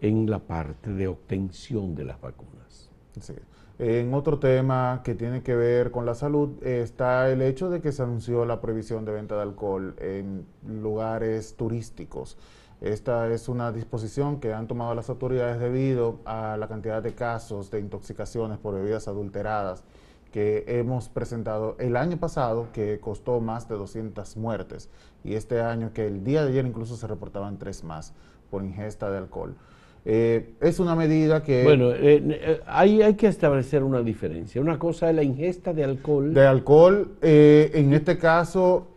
en 0.00 0.28
la 0.28 0.40
parte 0.40 0.92
de 0.92 1.08
obtención 1.08 1.94
de 1.94 2.04
las 2.04 2.20
vacunas. 2.20 2.90
En 3.78 4.12
otro 4.12 4.38
tema 4.38 5.00
que 5.02 5.14
tiene 5.14 5.42
que 5.42 5.54
ver 5.54 5.90
con 5.90 6.04
la 6.04 6.14
salud 6.14 6.62
está 6.62 7.30
el 7.30 7.40
hecho 7.40 7.70
de 7.70 7.80
que 7.80 7.92
se 7.92 8.02
anunció 8.02 8.44
la 8.44 8.60
prohibición 8.60 9.06
de 9.06 9.12
venta 9.12 9.36
de 9.36 9.42
alcohol 9.42 9.94
en 9.98 10.44
lugares 10.66 11.54
turísticos. 11.56 12.36
Esta 12.80 13.30
es 13.30 13.48
una 13.48 13.72
disposición 13.72 14.40
que 14.40 14.54
han 14.54 14.66
tomado 14.66 14.94
las 14.94 15.10
autoridades 15.10 15.60
debido 15.60 16.20
a 16.24 16.56
la 16.56 16.66
cantidad 16.66 17.02
de 17.02 17.12
casos 17.12 17.70
de 17.70 17.78
intoxicaciones 17.78 18.58
por 18.58 18.74
bebidas 18.74 19.06
adulteradas 19.06 19.84
que 20.32 20.64
hemos 20.66 21.08
presentado 21.08 21.76
el 21.78 21.96
año 21.96 22.16
pasado, 22.16 22.68
que 22.72 23.00
costó 23.00 23.40
más 23.40 23.68
de 23.68 23.74
200 23.74 24.36
muertes, 24.36 24.88
y 25.24 25.34
este 25.34 25.60
año 25.60 25.92
que 25.92 26.06
el 26.06 26.24
día 26.24 26.42
de 26.44 26.50
ayer 26.50 26.66
incluso 26.66 26.96
se 26.96 27.06
reportaban 27.06 27.58
tres 27.58 27.84
más 27.84 28.14
por 28.50 28.64
ingesta 28.64 29.10
de 29.10 29.18
alcohol. 29.18 29.54
Eh, 30.04 30.54
es 30.60 30.80
una 30.80 30.94
medida 30.94 31.42
que... 31.42 31.62
Bueno, 31.62 31.90
eh, 31.90 32.22
eh, 32.24 32.60
ahí 32.66 33.02
hay 33.02 33.14
que 33.14 33.26
establecer 33.26 33.82
una 33.82 34.00
diferencia. 34.00 34.60
Una 34.60 34.78
cosa 34.78 35.10
es 35.10 35.16
la 35.16 35.22
ingesta 35.22 35.74
de 35.74 35.84
alcohol. 35.84 36.32
De 36.32 36.46
alcohol, 36.46 37.16
en 37.20 37.92
este 37.92 38.16
caso, 38.16 38.89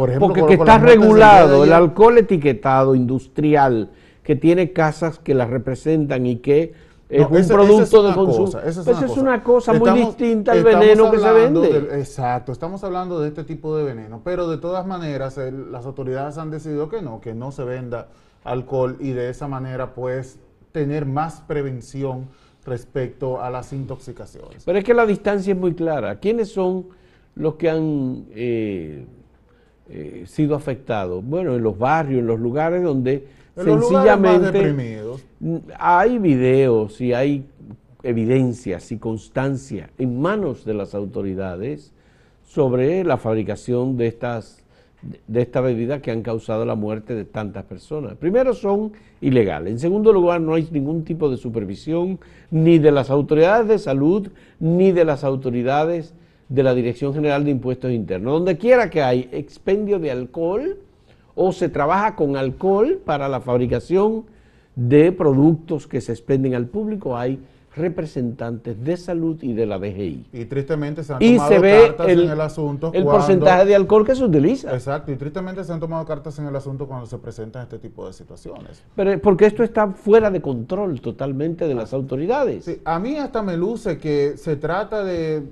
por 0.00 0.08
ejemplo... 0.08 0.28
Porque 0.28 0.46
que 0.46 0.54
está 0.54 0.78
regulado 0.78 1.62
el 1.62 1.74
alcohol 1.74 2.16
etiquetado 2.16 2.94
industrial, 2.94 3.90
que 4.22 4.34
tiene 4.34 4.72
casas 4.72 5.18
que 5.18 5.34
las 5.34 5.50
representan 5.50 6.24
y 6.24 6.36
que 6.36 6.72
es 7.10 7.26
un 7.26 7.46
producto 7.46 8.02
de 8.04 8.14
consumo. 8.14 8.46
Cosa, 8.46 8.66
es, 8.66 8.78
una, 8.78 9.04
es 9.04 9.16
una 9.18 9.42
cosa 9.42 9.74
muy 9.74 9.90
distinta 9.90 10.52
al 10.52 10.64
veneno 10.64 11.10
que 11.10 11.18
se 11.18 11.30
vende. 11.30 12.00
exacto, 12.00 12.50
estamos 12.50 12.82
hablando 12.82 13.20
de 13.20 13.28
este 13.28 13.44
tipo 13.44 13.76
de 13.76 13.84
veneno, 13.84 14.22
pero 14.24 14.48
de 14.48 14.56
todas 14.56 14.86
maneras 14.86 15.38
las 15.70 15.84
autoridades 15.84 16.38
han 16.38 16.50
decidido 16.50 16.88
que 16.88 17.02
no, 17.02 17.20
que 17.20 17.34
no 17.34 17.52
se 17.52 17.64
venda 17.64 18.08
alcohol 18.42 18.96
y 19.00 19.10
de 19.10 19.28
esa 19.28 19.48
manera 19.48 19.92
pues 19.92 20.38
tener 20.72 21.04
más 21.04 21.42
prevención 21.42 22.28
respecto 22.64 23.42
a 23.42 23.50
las 23.50 23.70
intoxicaciones. 23.74 24.64
Pero 24.64 24.78
es 24.78 24.84
que 24.84 24.94
la 24.94 25.04
distancia 25.04 25.52
es 25.52 25.60
muy 25.60 25.74
clara. 25.74 26.20
¿Quiénes 26.20 26.50
son 26.50 26.86
los 27.34 27.56
que 27.56 27.68
han 27.68 28.24
eh, 28.30 29.04
eh, 29.90 30.24
sido 30.26 30.54
afectados? 30.54 31.24
Bueno, 31.24 31.54
en 31.56 31.62
los 31.62 31.78
barrios, 31.78 32.20
en 32.20 32.26
los 32.26 32.40
lugares 32.40 32.82
donde 32.82 33.26
sencillamente 33.56 34.74
hay 35.78 36.18
videos 36.18 37.00
y 37.00 37.12
hay 37.12 37.44
evidencias 38.02 38.92
y 38.92 38.98
constancia 38.98 39.90
en 39.98 40.20
manos 40.20 40.64
de 40.64 40.74
las 40.74 40.94
autoridades 40.94 41.92
sobre 42.44 43.04
la 43.04 43.16
fabricación 43.18 43.96
de 43.96 44.06
estas 44.06 44.64
de 45.26 45.40
esta 45.40 45.60
bebida 45.60 46.02
que 46.02 46.10
han 46.10 46.22
causado 46.22 46.64
la 46.66 46.74
muerte 46.74 47.14
de 47.14 47.24
tantas 47.24 47.64
personas. 47.64 48.16
Primero 48.16 48.52
son 48.52 48.92
ilegales. 49.20 49.72
En 49.72 49.78
segundo 49.78 50.12
lugar, 50.12 50.40
no 50.40 50.54
hay 50.54 50.68
ningún 50.70 51.04
tipo 51.04 51.30
de 51.30 51.36
supervisión 51.36 52.18
ni 52.50 52.78
de 52.78 52.92
las 52.92 53.08
autoridades 53.08 53.66
de 53.66 53.78
salud 53.78 54.28
ni 54.58 54.92
de 54.92 55.04
las 55.04 55.24
autoridades 55.24 56.12
de 56.50 56.62
la 56.64 56.74
Dirección 56.74 57.14
General 57.14 57.44
de 57.44 57.52
Impuestos 57.52 57.92
Internos. 57.92 58.34
Donde 58.34 58.58
quiera 58.58 58.90
que 58.90 59.02
hay 59.02 59.28
expendio 59.32 59.98
de 59.98 60.10
alcohol 60.10 60.78
o 61.34 61.52
se 61.52 61.68
trabaja 61.68 62.16
con 62.16 62.36
alcohol 62.36 63.00
para 63.04 63.28
la 63.28 63.40
fabricación 63.40 64.24
de 64.74 65.12
productos 65.12 65.86
que 65.86 66.00
se 66.00 66.12
expenden 66.12 66.54
al 66.54 66.66
público, 66.66 67.16
hay 67.16 67.38
representantes 67.76 68.82
de 68.82 68.96
salud 68.96 69.40
y 69.42 69.52
de 69.52 69.64
la 69.64 69.78
DGI. 69.78 70.26
Y 70.32 70.44
tristemente 70.46 71.04
se 71.04 71.12
han 71.12 71.20
tomado 71.20 71.50
cartas 71.86 72.08
en 72.08 72.18
el 72.18 72.40
asunto. 72.40 72.90
El 72.92 73.04
porcentaje 73.04 73.64
de 73.66 73.76
alcohol 73.76 74.04
que 74.04 74.16
se 74.16 74.24
utiliza. 74.24 74.74
Exacto, 74.74 75.12
y 75.12 75.16
tristemente 75.16 75.62
se 75.62 75.72
han 75.72 75.78
tomado 75.78 76.04
cartas 76.04 76.36
en 76.40 76.46
el 76.46 76.56
asunto 76.56 76.88
cuando 76.88 77.06
se 77.06 77.18
presentan 77.18 77.62
este 77.62 77.78
tipo 77.78 78.08
de 78.08 78.12
situaciones. 78.12 78.82
Pero 78.96 79.20
porque 79.20 79.46
esto 79.46 79.62
está 79.62 79.86
fuera 79.86 80.32
de 80.32 80.40
control 80.40 81.00
totalmente 81.00 81.68
de 81.68 81.74
las 81.76 81.92
autoridades. 81.92 82.64
Sí, 82.64 82.80
a 82.84 82.98
mí 82.98 83.16
hasta 83.16 83.40
me 83.40 83.56
luce 83.56 83.98
que 83.98 84.36
se 84.36 84.56
trata 84.56 85.04
de, 85.04 85.44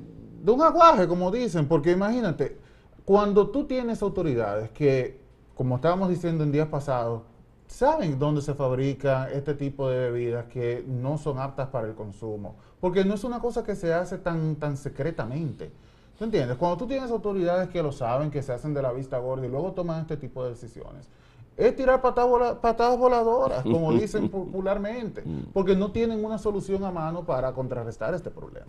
de 0.43 0.53
un 0.53 0.63
aguaje, 0.63 1.09
como 1.09 1.31
dicen, 1.31 1.67
porque 1.67 1.93
imagínate, 1.93 2.59
cuando 3.05 3.49
tú 3.49 3.65
tienes 3.65 4.03
autoridades 4.03 4.71
que, 4.71 5.21
como 5.55 5.77
estábamos 5.77 6.09
diciendo 6.09 6.45
en 6.45 6.53
días 6.53 6.69
pasados, 6.69 7.23
saben 7.67 8.19
dónde 8.19 8.41
se 8.41 8.55
fabrica 8.55 9.31
este 9.31 9.55
tipo 9.55 9.89
de 9.89 10.11
bebidas 10.11 10.47
que 10.47 10.85
no 10.87 11.19
son 11.19 11.39
aptas 11.39 11.69
para 11.69 11.87
el 11.87 11.95
consumo. 11.95 12.57
Porque 12.81 13.05
no 13.05 13.15
es 13.15 13.25
una 13.25 13.41
cosa 13.41 13.63
que 13.63 13.75
se 13.75 13.93
hace 13.93 14.19
tan, 14.19 14.57
tan 14.57 14.77
secretamente. 14.77 15.71
¿Tú 16.19 16.25
entiendes? 16.25 16.57
Cuando 16.57 16.77
tú 16.77 16.87
tienes 16.87 17.11
autoridades 17.11 17.69
que 17.69 17.83
lo 17.83 17.93
saben, 17.93 18.31
que 18.31 18.43
se 18.43 18.53
hacen 18.53 18.75
de 18.75 18.83
la 18.83 18.93
vista 18.93 19.19
gorda 19.19 19.47
y 19.47 19.49
luego 19.49 19.73
toman 19.73 20.01
este 20.01 20.17
tipo 20.17 20.43
de 20.43 20.51
decisiones, 20.51 21.09
es 21.57 21.75
tirar 21.75 22.01
patadas, 22.01 22.99
voladoras, 22.99 23.63
como 23.63 23.93
dicen 23.93 24.29
popularmente, 24.31 25.25
porque 25.53 25.77
no 25.77 25.91
tienen 25.91 26.25
una 26.25 26.39
solución 26.39 26.85
a 26.85 26.91
mano 26.91 27.25
para 27.25 27.53
contrarrestar 27.53 28.15
este 28.15 28.31
problema. 28.31 28.67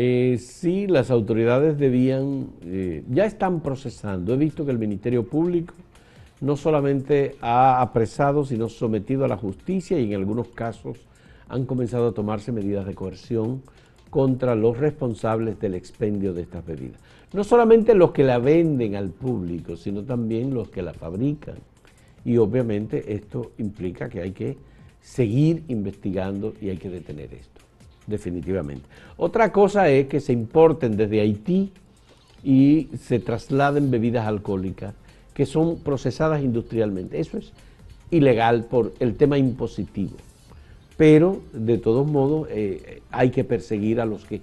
Eh, 0.00 0.38
sí, 0.38 0.86
las 0.86 1.10
autoridades 1.10 1.76
debían, 1.76 2.50
eh, 2.62 3.02
ya 3.10 3.24
están 3.24 3.62
procesando. 3.62 4.32
He 4.32 4.36
visto 4.36 4.64
que 4.64 4.70
el 4.70 4.78
Ministerio 4.78 5.26
Público 5.26 5.74
no 6.40 6.56
solamente 6.56 7.34
ha 7.40 7.82
apresado, 7.82 8.44
sino 8.44 8.68
sometido 8.68 9.24
a 9.24 9.28
la 9.28 9.36
justicia 9.36 9.98
y 9.98 10.04
en 10.04 10.14
algunos 10.14 10.50
casos 10.50 10.98
han 11.48 11.64
comenzado 11.64 12.06
a 12.06 12.12
tomarse 12.12 12.52
medidas 12.52 12.86
de 12.86 12.94
coerción 12.94 13.60
contra 14.08 14.54
los 14.54 14.78
responsables 14.78 15.58
del 15.58 15.74
expendio 15.74 16.32
de 16.32 16.42
estas 16.42 16.64
bebidas. 16.64 17.00
No 17.32 17.42
solamente 17.42 17.92
los 17.96 18.12
que 18.12 18.22
la 18.22 18.38
venden 18.38 18.94
al 18.94 19.08
público, 19.10 19.74
sino 19.76 20.04
también 20.04 20.54
los 20.54 20.68
que 20.68 20.82
la 20.82 20.94
fabrican. 20.94 21.56
Y 22.24 22.36
obviamente 22.36 23.14
esto 23.14 23.50
implica 23.58 24.08
que 24.08 24.20
hay 24.20 24.30
que 24.30 24.58
seguir 25.00 25.64
investigando 25.66 26.54
y 26.60 26.68
hay 26.68 26.76
que 26.76 26.88
detener 26.88 27.34
esto, 27.34 27.57
definitivamente. 28.08 28.88
Otra 29.16 29.52
cosa 29.52 29.88
es 29.88 30.08
que 30.08 30.18
se 30.18 30.32
importen 30.32 30.96
desde 30.96 31.20
Haití 31.20 31.72
y 32.42 32.88
se 33.00 33.20
trasladen 33.20 33.90
bebidas 33.90 34.26
alcohólicas 34.26 34.94
que 35.34 35.46
son 35.46 35.78
procesadas 35.78 36.42
industrialmente. 36.42 37.20
Eso 37.20 37.38
es 37.38 37.52
ilegal 38.10 38.64
por 38.64 38.92
el 38.98 39.14
tema 39.14 39.38
impositivo. 39.38 40.16
Pero, 40.96 41.42
de 41.52 41.78
todos 41.78 42.10
modos, 42.10 42.48
eh, 42.50 43.02
hay 43.12 43.30
que 43.30 43.44
perseguir 43.44 44.00
a 44.00 44.04
los 44.04 44.24
que 44.24 44.40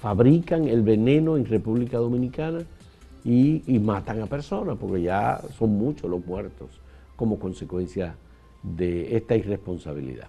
fabrican 0.00 0.66
el 0.66 0.80
veneno 0.80 1.36
en 1.36 1.44
República 1.44 1.98
Dominicana 1.98 2.64
y, 3.22 3.62
matan 3.80 4.22
a 4.22 4.26
personas, 4.26 4.78
porque 4.80 5.02
ya 5.02 5.42
son 5.58 5.70
muchos 5.76 6.10
los 6.10 6.24
muertos 6.24 6.70
como 7.16 7.38
consecuencia 7.38 8.14
de 8.62 9.14
esta 9.14 9.36
irresponsabilidad. 9.36 10.28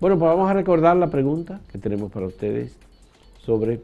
Bueno, 0.00 0.18
pues 0.18 0.28
vamos 0.28 0.50
a 0.50 0.54
recordar 0.54 0.96
la 0.96 1.08
pregunta 1.08 1.60
que 1.70 1.78
tenemos 1.78 2.10
para 2.12 2.26
ustedes 2.26 2.76
sobre 3.38 3.80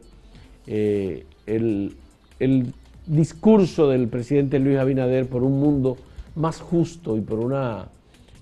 eh, 0.67 1.25
el, 1.45 1.95
el 2.39 2.73
discurso 3.05 3.89
del 3.89 4.07
presidente 4.07 4.59
Luis 4.59 4.77
Abinader 4.77 5.27
por 5.27 5.43
un 5.43 5.59
mundo 5.59 5.97
más 6.35 6.61
justo 6.61 7.17
y 7.17 7.21
por 7.21 7.39
una 7.39 7.89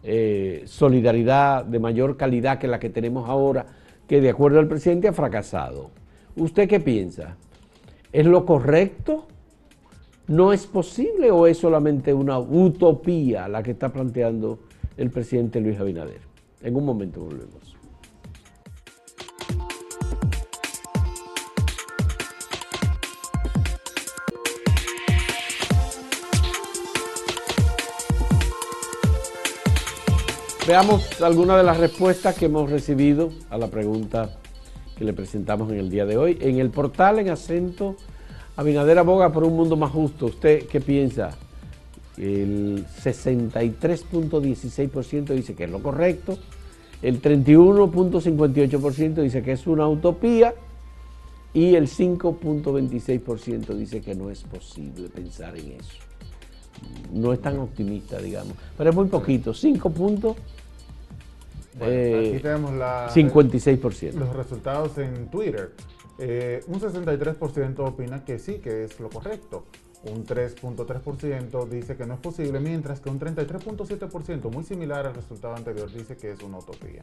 eh, 0.04 0.64
solidaridad 0.66 1.66
de 1.66 1.80
mayor 1.80 2.16
calidad 2.16 2.60
que 2.60 2.68
la 2.68 2.80
que 2.80 2.90
tenemos 2.90 3.30
ahora, 3.30 3.66
que 4.08 4.22
de 4.22 4.30
acuerdo 4.30 4.60
al 4.60 4.68
presidente 4.68 5.08
ha 5.08 5.14
fracasado. 5.14 5.92
¿Usted 6.36 6.70
qué 6.70 6.80
piensa? 6.80 7.36
¿Es 8.12 8.26
lo 8.26 8.46
correcto? 8.46 9.28
¿No 10.28 10.54
es 10.54 10.66
posible 10.68 11.32
o 11.32 11.48
es 11.48 11.58
solamente 11.58 12.14
una 12.14 12.40
utopía 12.40 13.48
la 13.48 13.62
que 13.64 13.72
está 13.72 13.90
planteando 13.90 14.60
el 14.96 15.10
presidente 15.10 15.60
Luis 15.60 15.80
Abinader? 15.80 16.22
En 16.62 16.76
un 16.76 16.86
momento 16.86 17.22
volvemos. 17.22 17.76
Veamos 30.68 31.20
algunas 31.22 31.58
de 31.58 31.64
las 31.64 31.78
respuestas 31.78 32.36
que 32.36 32.46
hemos 32.46 32.70
recibido 32.70 33.32
a 33.50 33.58
la 33.58 33.68
pregunta 33.68 34.38
que 34.96 35.04
le 35.04 35.14
presentamos 35.14 35.72
en 35.72 35.80
el 35.80 35.90
día 35.90 36.06
de 36.06 36.18
hoy. 36.18 36.38
En 36.42 36.60
el 36.60 36.70
portal 36.70 37.18
en 37.20 37.30
acento, 37.30 37.96
Abinader 38.56 39.00
aboga 39.00 39.32
por 39.32 39.46
un 39.46 39.56
mundo 39.56 39.78
más 39.78 39.92
justo. 39.92 40.26
¿Usted 40.26 40.68
qué 40.68 40.82
piensa? 40.82 41.38
El 42.20 42.86
63.16% 42.86 45.34
dice 45.34 45.56
que 45.56 45.64
es 45.64 45.72
lo 45.72 45.82
correcto, 45.82 46.38
el 47.02 47.22
31.58% 47.22 49.22
dice 49.22 49.42
que 49.42 49.54
es 49.54 49.66
una 49.68 49.88
utopía 49.88 50.54
y 51.54 51.76
el 51.76 51.88
5.26% 51.88 53.74
dice 53.76 54.02
que 54.02 54.16
no 54.16 54.30
es 54.30 54.44
posible 54.44 55.08
pensar 55.08 55.58
en 55.58 55.72
eso. 55.80 55.94
No 57.14 57.32
es 57.34 57.42
tan 57.42 57.58
optimista, 57.60 58.18
digamos, 58.20 58.54
pero 58.78 58.90
es 58.90 58.96
muy 58.96 59.08
poquito, 59.08 59.54
5 59.54 59.90
puntos 59.90 60.36
Bueno, 61.78 61.94
Eh, 61.94 62.30
aquí 62.34 62.40
tenemos 62.44 62.74
la, 62.74 63.10
56%. 63.10 64.14
los 64.14 64.36
resultados 64.36 64.98
en 64.98 65.28
Twitter. 65.28 65.72
Eh, 66.18 66.62
un 66.68 66.82
63% 66.82 67.80
opina 67.80 68.26
que 68.26 68.40
sí, 68.40 68.56
que 68.56 68.84
es 68.84 69.00
lo 69.00 69.10
correcto. 69.10 69.64
Un 70.04 70.26
3.3% 70.26 71.68
dice 71.68 71.98
que 71.98 72.06
no 72.06 72.14
es 72.14 72.20
posible, 72.22 72.60
mientras 72.62 73.02
que 73.02 73.10
un 73.10 73.20
33.7%, 73.20 74.50
muy 74.50 74.64
similar 74.64 75.06
al 75.06 75.14
resultado 75.14 75.56
anterior, 75.56 75.92
dice 75.92 76.16
que 76.16 76.32
es 76.32 76.42
una 76.42 76.60
utopía. 76.60 77.02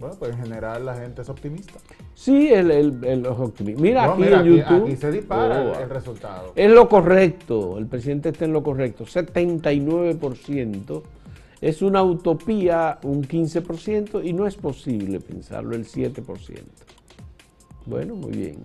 Bueno, 0.00 0.16
pues 0.18 0.32
en 0.34 0.38
general 0.42 0.86
la 0.86 0.94
gente 0.96 1.20
es 1.20 1.28
optimista. 1.28 1.74
Sí, 2.14 2.48
el, 2.50 2.70
el, 2.70 3.26
optimistas. 3.26 3.82
Mira, 3.82 4.06
No, 4.06 4.12
aquí 4.12 4.22
mira, 4.22 4.40
en 4.40 4.40
aquí, 4.40 4.56
YouTube. 4.56 4.82
aquí 4.86 4.96
se 4.96 5.12
dispara 5.12 5.60
Oh, 5.60 5.74
el, 5.74 5.82
el 5.82 5.90
resultado. 5.90 6.52
Es 6.56 6.70
lo 6.70 6.88
correcto, 6.88 7.76
el 7.76 7.86
presidente 7.86 8.30
está 8.30 8.46
en 8.46 8.54
lo 8.54 8.62
correcto. 8.62 9.04
79% 9.04 11.02
es 11.60 11.82
una 11.82 12.02
utopía, 12.02 12.98
un 13.02 13.24
15%, 13.24 14.24
y 14.24 14.32
no 14.32 14.46
es 14.46 14.56
posible 14.56 15.20
pensarlo, 15.20 15.76
el 15.76 15.84
7%. 15.86 16.62
Bueno, 17.84 18.14
muy 18.14 18.32
bien. 18.32 18.56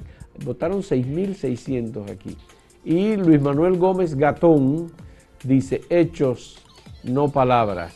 Votaron 0.45 0.81
6.600 0.81 2.09
aquí. 2.09 2.37
Y 2.89 3.15
Luis 3.17 3.39
Manuel 3.39 3.77
Gómez 3.77 4.15
Gatón 4.15 4.91
dice, 5.43 5.81
hechos, 5.91 6.57
no 7.03 7.29
palabras. 7.29 7.93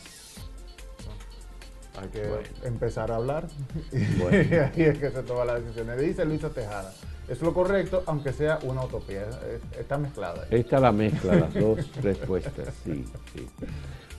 Hay 2.00 2.08
que 2.10 2.22
empezar 2.64 3.10
a 3.10 3.16
hablar. 3.16 3.48
Bueno. 4.20 4.36
y 4.48 4.54
ahí 4.54 4.82
es 4.88 4.98
que 4.98 5.10
se 5.10 5.22
toma 5.24 5.44
la 5.46 5.58
decisión. 5.58 5.88
Dice 5.98 6.24
Luisa 6.24 6.48
Tejada. 6.50 6.92
Es 7.26 7.42
lo 7.42 7.52
correcto, 7.52 8.04
aunque 8.06 8.32
sea 8.32 8.60
una 8.62 8.84
utopía. 8.84 9.22
Es- 9.22 9.80
Está 9.80 9.98
mezclada. 9.98 10.46
Esta 10.48 10.76
es 10.76 10.82
la 10.82 10.92
mezcla, 10.92 11.34
las 11.34 11.54
dos 11.54 11.90
respuestas, 12.02 12.52
sí, 12.84 13.04
sí. 13.34 13.48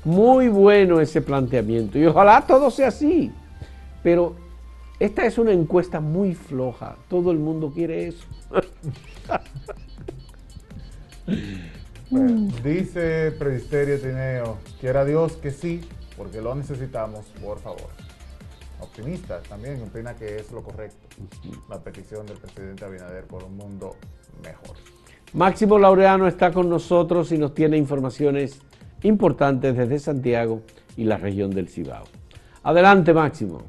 Muy 0.04 0.50
bueno 0.50 1.00
ese 1.00 1.22
planteamiento 1.22 1.98
y 1.98 2.06
ojalá 2.06 2.46
todo 2.46 2.70
sea 2.70 2.90
así. 2.90 3.32
Pero 4.04 4.36
esta 5.00 5.26
es 5.26 5.38
una 5.38 5.54
encuesta 5.54 6.02
muy 6.02 6.36
floja. 6.36 6.98
Todo 7.10 7.32
el 7.32 7.38
mundo 7.38 7.72
quiere 7.74 8.10
eso. 8.10 8.26
Bueno, 12.12 12.52
dice 12.64 13.32
Predisterio 13.32 14.00
Tineo, 14.00 14.60
quiera 14.80 15.04
Dios 15.04 15.38
que 15.38 15.50
sí, 15.50 15.82
porque 16.16 16.40
lo 16.40 16.54
necesitamos, 16.54 17.26
por 17.44 17.60
favor. 17.60 17.90
Optimista 18.80 19.42
también 19.42 19.82
opina 19.82 20.14
que 20.16 20.38
es 20.38 20.52
lo 20.52 20.62
correcto. 20.62 21.08
La 21.68 21.80
petición 21.80 22.28
del 22.28 22.38
presidente 22.38 22.86
Abinader 22.86 23.24
por 23.24 23.44
un 23.44 23.58
mundo 23.58 23.96
mejor. 24.44 24.78
Máximo 25.34 25.80
Laureano 25.80 26.28
está 26.28 26.52
con 26.52 26.70
nosotros 26.70 27.32
y 27.32 27.40
nos 27.40 27.56
tiene 27.56 27.76
informaciones 27.76 28.60
importantes 29.02 29.76
desde 29.76 29.98
Santiago 29.98 30.62
y 30.96 31.06
la 31.06 31.18
región 31.18 31.50
del 31.50 31.68
Cibao. 31.68 32.06
Adelante, 32.64 33.14
Máximo. 33.14 33.64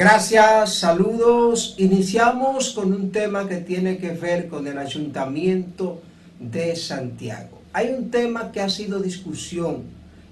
Gracias, 0.00 0.76
saludos. 0.76 1.74
Iniciamos 1.76 2.70
con 2.70 2.94
un 2.94 3.12
tema 3.12 3.46
que 3.46 3.56
tiene 3.56 3.98
que 3.98 4.12
ver 4.12 4.48
con 4.48 4.66
el 4.66 4.78
Ayuntamiento 4.78 6.00
de 6.38 6.74
Santiago. 6.74 7.60
Hay 7.74 7.90
un 7.90 8.10
tema 8.10 8.50
que 8.50 8.62
ha 8.62 8.70
sido 8.70 9.00
discusión 9.00 9.82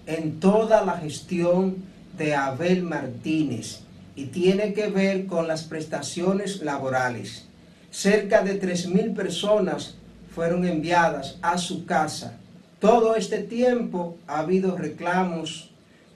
en 0.07 0.41
toda 0.41 0.83
la 0.87 0.97
gestión 0.97 1.85
de 2.17 2.35
Abel 2.35 2.83
Martínez 2.83 3.81
y 4.17 4.29
tiene 4.29 4.73
que 4.73 4.89
ver 4.89 5.27
con 5.27 5.47
las 5.47 5.65
prestaciones 5.65 6.63
laborales. 6.63 7.45
Cerca 7.91 8.43
de 8.43 8.59
3.000 8.59 9.15
personas 9.15 9.97
fueron 10.35 10.65
enviadas 10.65 11.37
a 11.43 11.59
su 11.59 11.85
casa. 11.85 12.39
Todo 12.81 13.17
este 13.17 13.41
tiempo 13.41 14.17
ha 14.29 14.39
habido 14.39 14.79
reclamos 14.79 15.69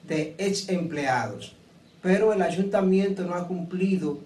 de 0.07 0.33
ex 0.39 0.69
empleados 0.69 1.55
pero 2.03 2.33
el 2.33 2.41
ayuntamiento 2.41 3.23
no 3.23 3.33
ha 3.33 3.47
cumplido 3.47 4.19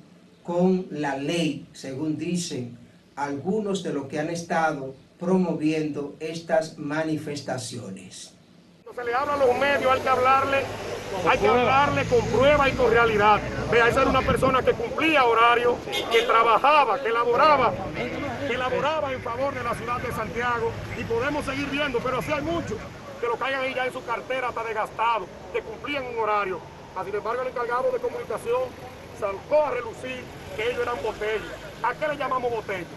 con 0.44 0.88
la 0.90 1.16
ley, 1.16 1.68
según 1.74 2.18
dicen 2.18 2.76
algunos 3.16 3.84
de 3.84 3.94
los 3.94 4.08
que 4.08 4.20
han 4.20 4.32
estado 4.32 4.96
promoviendo 5.20 6.16
estas 6.20 6.78
manifestaciones. 6.80 8.34
Se 8.96 9.04
le 9.04 9.13
habla 9.13 9.36
a 9.36 9.38
los 9.38 9.60
medios, 9.60 9.92
hay 9.92 10.02
que 10.02 10.10
hablarle, 10.10 10.58
hay 11.30 11.38
que 11.38 11.48
hablarle 11.48 12.06
con 12.06 12.26
prueba 12.30 12.68
y 12.68 12.72
con 12.72 12.90
realidad. 12.90 13.40
Vea, 13.72 13.90
esa 13.90 14.02
era 14.02 14.10
una 14.10 14.24
persona 14.24 14.63
que 14.63 14.72
cumplía 14.72 15.24
horario, 15.24 15.78
que 16.12 16.24
trabajaba, 16.24 17.00
que 17.00 17.12
laboraba, 17.12 17.74
que 18.48 18.58
laboraba 18.58 19.13
en 19.13 19.22
favor 19.22 19.54
de 19.54 19.63
la 19.63 19.76
ciudad 19.76 20.02
de 20.02 20.12
Santiago 20.13 20.72
y 21.00 21.04
podemos 21.04 21.46
seguir 21.46 21.70
viendo, 21.70 22.00
pero 22.00 22.18
así 22.18 22.32
hay 22.32 22.42
muchos 22.42 22.80
que 23.22 23.28
lo 23.28 23.36
caigan 23.36 23.62
ahí 23.62 23.76
ya 23.76 23.86
en 23.86 23.94
su 23.94 24.04
cartera 24.04 24.50
hasta 24.50 24.63
desgastado, 24.63 25.28
que 25.54 25.62
cumplían 25.62 26.04
un 26.04 26.18
horario. 26.18 26.77
Ah, 26.98 27.04
Sin 27.06 27.14
embargo, 27.14 27.44
el 27.44 27.50
encargado 27.50 27.92
de 27.92 28.00
comunicación 28.00 28.64
saltó 29.20 29.64
a 29.64 29.70
relucir 29.70 30.20
que 30.56 30.68
ellos 30.68 30.82
eran 30.82 30.96
botellas. 31.04 31.44
¿A 31.84 31.94
qué 31.94 32.08
le 32.08 32.18
llamamos 32.18 32.50
botella? 32.50 32.88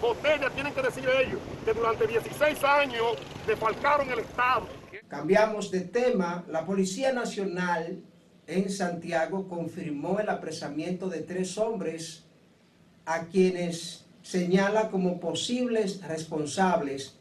Botellas 0.00 0.50
tienen 0.54 0.72
que 0.72 0.80
decir 0.80 1.06
ellos 1.06 1.38
que 1.66 1.74
durante 1.74 2.06
16 2.06 2.64
años 2.64 3.18
defalcaron 3.46 4.10
el 4.10 4.20
Estado. 4.20 4.66
Cambiamos 5.08 5.70
de 5.70 5.82
tema. 5.82 6.44
La 6.48 6.64
Policía 6.64 7.12
Nacional 7.12 8.02
en 8.46 8.70
Santiago 8.70 9.46
confirmó 9.46 10.18
el 10.18 10.30
apresamiento 10.30 11.10
de 11.10 11.20
tres 11.20 11.58
hombres 11.58 12.24
a 13.04 13.26
quienes 13.26 14.06
señala 14.22 14.88
como 14.88 15.20
posibles 15.20 16.00
responsables 16.08 17.19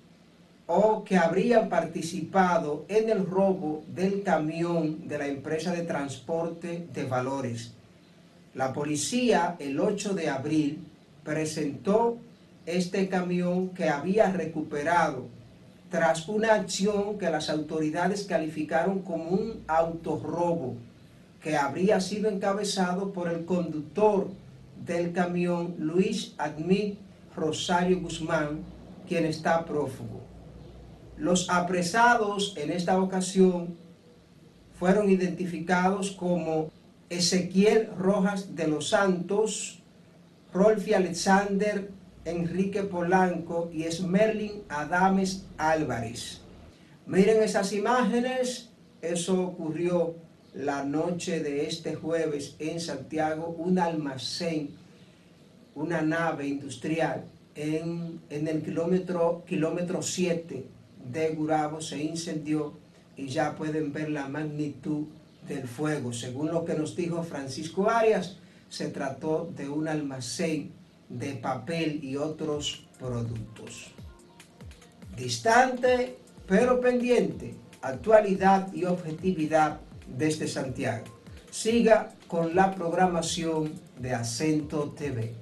o 0.71 1.03
que 1.03 1.17
habrían 1.17 1.67
participado 1.67 2.85
en 2.89 3.09
el 3.09 3.25
robo 3.25 3.83
del 3.87 4.21
camión 4.21 5.07
de 5.07 5.17
la 5.17 5.25
empresa 5.25 5.71
de 5.71 5.81
transporte 5.81 6.87
de 6.93 7.05
valores. 7.05 7.71
La 8.53 8.71
policía 8.71 9.55
el 9.57 9.79
8 9.79 10.13
de 10.13 10.29
abril 10.29 10.83
presentó 11.23 12.19
este 12.67 13.09
camión 13.09 13.69
que 13.69 13.89
había 13.89 14.31
recuperado 14.31 15.25
tras 15.89 16.29
una 16.29 16.53
acción 16.53 17.17
que 17.17 17.31
las 17.31 17.49
autoridades 17.49 18.25
calificaron 18.25 18.99
como 18.99 19.23
un 19.31 19.63
autorrobo 19.65 20.75
que 21.41 21.57
habría 21.57 21.99
sido 21.99 22.29
encabezado 22.29 23.11
por 23.11 23.27
el 23.27 23.43
conductor 23.43 24.29
del 24.85 25.13
camión 25.13 25.73
Luis 25.79 26.35
Admit 26.37 26.99
Rosario 27.35 28.01
Guzmán, 28.01 28.59
quien 29.07 29.25
está 29.25 29.65
prófugo. 29.65 30.28
Los 31.19 31.49
apresados 31.49 32.53
en 32.55 32.71
esta 32.71 32.97
ocasión 32.97 33.75
fueron 34.79 35.09
identificados 35.09 36.11
como 36.11 36.71
Ezequiel 37.09 37.89
Rojas 37.97 38.55
de 38.55 38.69
los 38.69 38.87
Santos, 38.87 39.81
Rolfi 40.53 40.93
Alexander 40.93 41.89
Enrique 42.23 42.83
Polanco 42.83 43.69
y 43.73 43.83
Esmerlin 43.83 44.63
Adames 44.69 45.45
Álvarez. 45.57 46.39
Miren 47.05 47.43
esas 47.43 47.73
imágenes, 47.73 48.69
eso 49.01 49.41
ocurrió 49.41 50.15
la 50.53 50.85
noche 50.85 51.41
de 51.43 51.65
este 51.65 51.95
jueves 51.95 52.55
en 52.59 52.79
Santiago, 52.79 53.53
un 53.57 53.77
almacén, 53.77 54.69
una 55.75 56.01
nave 56.01 56.47
industrial 56.47 57.25
en, 57.55 58.21
en 58.29 58.47
el 58.47 58.63
kilómetro, 58.63 59.43
kilómetro 59.45 60.01
7 60.01 60.78
de 61.11 61.29
Gurabo 61.29 61.81
se 61.81 62.01
incendió 62.01 62.73
y 63.15 63.27
ya 63.27 63.55
pueden 63.55 63.91
ver 63.91 64.09
la 64.09 64.27
magnitud 64.27 65.07
del 65.47 65.67
fuego. 65.67 66.13
Según 66.13 66.51
lo 66.51 66.65
que 66.65 66.75
nos 66.75 66.95
dijo 66.95 67.23
Francisco 67.23 67.89
Arias, 67.89 68.37
se 68.69 68.89
trató 68.89 69.49
de 69.55 69.67
un 69.67 69.87
almacén 69.87 70.71
de 71.09 71.33
papel 71.33 72.03
y 72.03 72.15
otros 72.15 72.85
productos. 72.99 73.91
Distante 75.17 76.17
pero 76.47 76.81
pendiente, 76.81 77.53
actualidad 77.81 78.73
y 78.73 78.85
objetividad 78.85 79.79
desde 80.07 80.47
Santiago. 80.47 81.05
Siga 81.51 82.13
con 82.27 82.55
la 82.55 82.73
programación 82.73 83.71
de 83.99 84.13
Acento 84.15 84.89
TV. 84.97 85.33